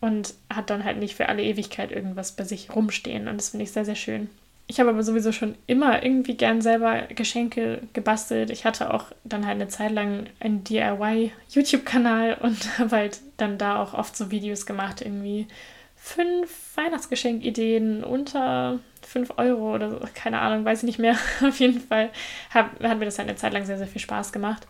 [0.00, 3.28] und hat dann halt nicht für alle Ewigkeit irgendwas bei sich rumstehen.
[3.28, 4.30] Und das finde ich sehr, sehr schön.
[4.70, 8.50] Ich habe aber sowieso schon immer irgendwie gern selber Geschenke gebastelt.
[8.50, 13.82] Ich hatte auch dann halt eine Zeit lang einen DIY-YouTube-Kanal und habe halt dann da
[13.82, 15.48] auch oft so Videos gemacht, irgendwie
[15.96, 21.16] fünf Weihnachtsgeschenkideen unter 5 Euro oder so, keine Ahnung, weiß ich nicht mehr.
[21.42, 22.10] Auf jeden Fall
[22.50, 24.66] hat, hat mir das halt eine Zeit lang sehr, sehr viel Spaß gemacht.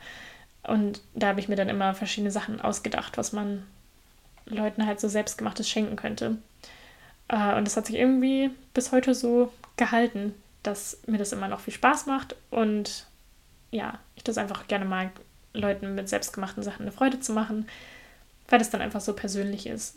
[0.63, 3.65] Und da habe ich mir dann immer verschiedene Sachen ausgedacht, was man
[4.47, 6.39] Leuten halt so selbstgemachtes schenken könnte.
[7.29, 11.61] Äh, und das hat sich irgendwie bis heute so gehalten, dass mir das immer noch
[11.61, 13.07] viel Spaß macht und
[13.70, 15.11] ja, ich das einfach gerne mag,
[15.53, 17.68] Leuten mit selbstgemachten Sachen eine Freude zu machen,
[18.49, 19.97] weil das dann einfach so persönlich ist.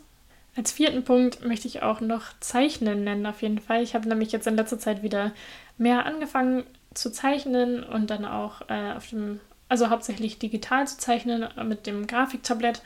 [0.56, 3.82] Als vierten Punkt möchte ich auch noch Zeichnen nennen, auf jeden Fall.
[3.82, 5.32] Ich habe nämlich jetzt in letzter Zeit wieder
[5.78, 11.48] mehr angefangen zu zeichnen und dann auch äh, auf dem, also hauptsächlich digital zu zeichnen
[11.64, 12.82] mit dem Grafiktablett.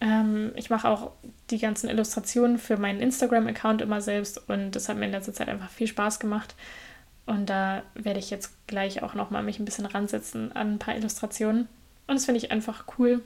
[0.00, 1.12] Ähm, ich mache auch
[1.50, 5.48] die ganzen Illustrationen für meinen Instagram-Account immer selbst und das hat mir in letzter Zeit
[5.48, 6.54] einfach viel Spaß gemacht.
[7.26, 10.94] Und da werde ich jetzt gleich auch nochmal mich ein bisschen ransetzen an ein paar
[10.94, 11.68] Illustrationen.
[12.06, 13.22] Und das finde ich einfach cool.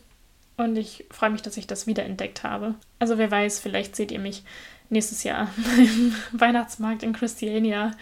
[0.57, 2.75] Und ich freue mich, dass ich das wiederentdeckt habe.
[2.99, 4.45] Also wer weiß, vielleicht seht ihr mich
[4.91, 7.93] nächstes Jahr beim Weihnachtsmarkt in Christiania,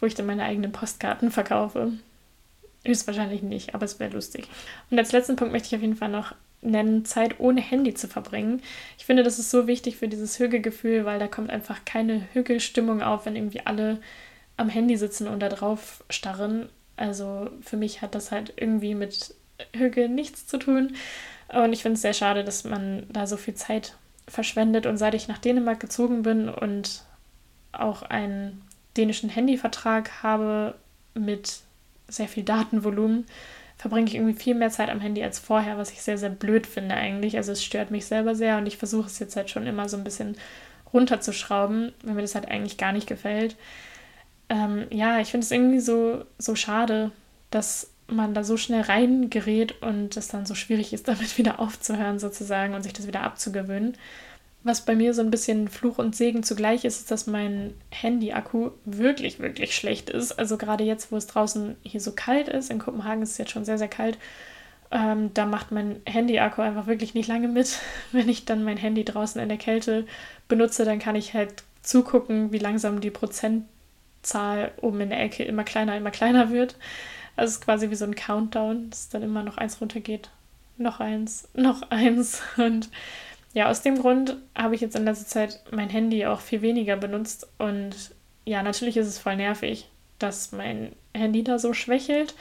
[0.00, 1.92] wo ich dann meine eigenen Postkarten verkaufe.
[2.84, 4.48] Höchstwahrscheinlich nicht, aber es wäre lustig.
[4.90, 6.34] Und als letzten Punkt möchte ich auf jeden Fall noch
[6.66, 8.62] nennen, Zeit ohne Handy zu verbringen.
[8.98, 13.02] Ich finde, das ist so wichtig für dieses Hügelgefühl, weil da kommt einfach keine Hügelstimmung
[13.02, 13.98] auf, wenn irgendwie alle
[14.56, 16.68] am Handy sitzen und da drauf starren.
[16.96, 19.34] Also für mich hat das halt irgendwie mit
[19.74, 20.96] Hügel nichts zu tun.
[21.48, 23.96] Und ich finde es sehr schade, dass man da so viel Zeit
[24.26, 24.86] verschwendet.
[24.86, 27.02] Und seit ich nach Dänemark gezogen bin und
[27.72, 28.62] auch einen
[28.96, 30.74] dänischen Handyvertrag habe
[31.14, 31.60] mit
[32.08, 33.26] sehr viel Datenvolumen,
[33.76, 36.66] verbringe ich irgendwie viel mehr Zeit am Handy als vorher, was ich sehr, sehr blöd
[36.66, 37.36] finde eigentlich.
[37.36, 39.96] Also es stört mich selber sehr und ich versuche es jetzt halt schon immer so
[39.96, 40.36] ein bisschen
[40.92, 43.56] runterzuschrauben, wenn mir das halt eigentlich gar nicht gefällt.
[44.48, 47.10] Ähm, ja, ich finde es irgendwie so, so schade,
[47.50, 52.18] dass man da so schnell reingerät und es dann so schwierig ist, damit wieder aufzuhören
[52.18, 53.96] sozusagen und sich das wieder abzugewöhnen.
[54.66, 58.72] Was bei mir so ein bisschen Fluch und Segen zugleich ist, ist, dass mein Handy-Akku
[58.84, 60.32] wirklich, wirklich schlecht ist.
[60.32, 63.52] Also gerade jetzt, wo es draußen hier so kalt ist, in Kopenhagen ist es jetzt
[63.52, 64.18] schon sehr, sehr kalt,
[64.90, 67.78] ähm, da macht mein Handy-Akku einfach wirklich nicht lange mit.
[68.12, 70.04] Wenn ich dann mein Handy draußen in der Kälte
[70.48, 75.62] benutze, dann kann ich halt zugucken, wie langsam die Prozentzahl oben in der Ecke immer
[75.62, 76.74] kleiner, immer kleiner wird.
[77.36, 80.30] Also es ist quasi wie so ein Countdown, dass dann immer noch eins runtergeht.
[80.76, 82.42] Noch eins, noch eins.
[82.56, 82.90] Und
[83.56, 86.94] ja, aus dem Grund habe ich jetzt in letzter Zeit mein Handy auch viel weniger
[86.94, 87.48] benutzt.
[87.56, 89.88] Und ja, natürlich ist es voll nervig,
[90.18, 92.34] dass mein Handy da so schwächelt.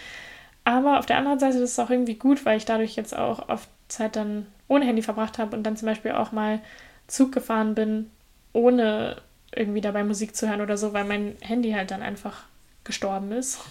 [0.66, 3.48] Aber auf der anderen Seite ist es auch irgendwie gut, weil ich dadurch jetzt auch
[3.48, 6.60] oft Zeit dann ohne Handy verbracht habe und dann zum Beispiel auch mal
[7.08, 8.12] Zug gefahren bin,
[8.52, 9.22] ohne
[9.56, 12.44] irgendwie dabei Musik zu hören oder so, weil mein Handy halt dann einfach
[12.84, 13.62] gestorben ist.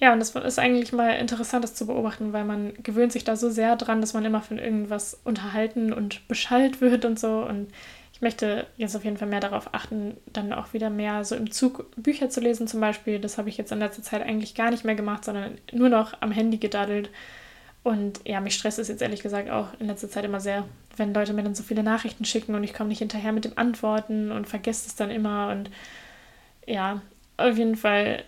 [0.00, 3.34] Ja, und das ist eigentlich mal interessant, das zu beobachten, weil man gewöhnt sich da
[3.34, 7.44] so sehr dran, dass man immer von irgendwas unterhalten und beschallt wird und so.
[7.44, 7.72] Und
[8.12, 11.50] ich möchte jetzt auf jeden Fall mehr darauf achten, dann auch wieder mehr so im
[11.50, 13.18] Zug Bücher zu lesen zum Beispiel.
[13.18, 16.14] Das habe ich jetzt in letzter Zeit eigentlich gar nicht mehr gemacht, sondern nur noch
[16.20, 17.10] am Handy gedaddelt.
[17.82, 20.64] Und ja, mich stresst es jetzt ehrlich gesagt auch in letzter Zeit immer sehr,
[20.96, 23.56] wenn Leute mir dann so viele Nachrichten schicken und ich komme nicht hinterher mit dem
[23.56, 25.50] Antworten und vergesse es dann immer.
[25.50, 25.70] Und
[26.66, 27.02] ja,
[27.36, 28.24] auf jeden Fall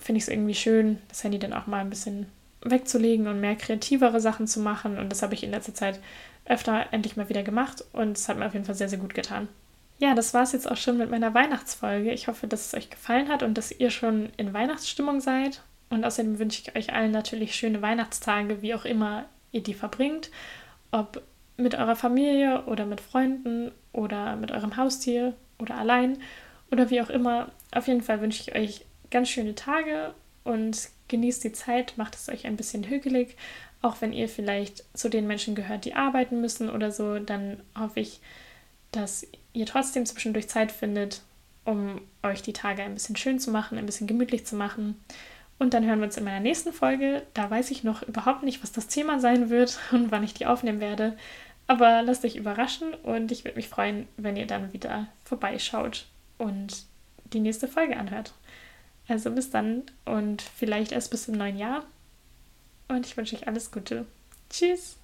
[0.00, 2.26] finde ich es irgendwie schön, das Handy dann auch mal ein bisschen
[2.62, 4.98] wegzulegen und mehr kreativere Sachen zu machen.
[4.98, 6.00] Und das habe ich in letzter Zeit
[6.44, 9.14] öfter endlich mal wieder gemacht und es hat mir auf jeden Fall sehr, sehr gut
[9.14, 9.48] getan.
[9.98, 12.10] Ja, das war es jetzt auch schon mit meiner Weihnachtsfolge.
[12.12, 15.62] Ich hoffe, dass es euch gefallen hat und dass ihr schon in Weihnachtsstimmung seid.
[15.90, 20.30] Und außerdem wünsche ich euch allen natürlich schöne Weihnachtstage, wie auch immer ihr die verbringt.
[20.90, 21.22] Ob
[21.56, 26.18] mit eurer Familie oder mit Freunden oder mit eurem Haustier oder allein
[26.70, 27.50] oder wie auch immer.
[27.72, 32.28] Auf jeden Fall wünsche ich euch ganz schöne Tage und genießt die Zeit, macht es
[32.28, 33.36] euch ein bisschen hügelig.
[33.82, 38.00] Auch wenn ihr vielleicht zu den Menschen gehört, die arbeiten müssen oder so, dann hoffe
[38.00, 38.20] ich,
[38.92, 41.22] dass ihr trotzdem zwischendurch Zeit findet,
[41.64, 45.02] um euch die Tage ein bisschen schön zu machen, ein bisschen gemütlich zu machen.
[45.58, 47.22] Und dann hören wir uns in meiner nächsten Folge.
[47.34, 50.46] Da weiß ich noch überhaupt nicht, was das Thema sein wird und wann ich die
[50.46, 51.16] aufnehmen werde.
[51.66, 56.06] Aber lasst euch überraschen und ich würde mich freuen, wenn ihr dann wieder vorbeischaut
[56.36, 56.84] und
[57.32, 58.34] die nächste Folge anhört.
[59.10, 61.84] Also bis dann und vielleicht erst bis im neuen Jahr.
[62.86, 64.06] Und ich wünsche euch alles Gute.
[64.48, 64.99] Tschüss.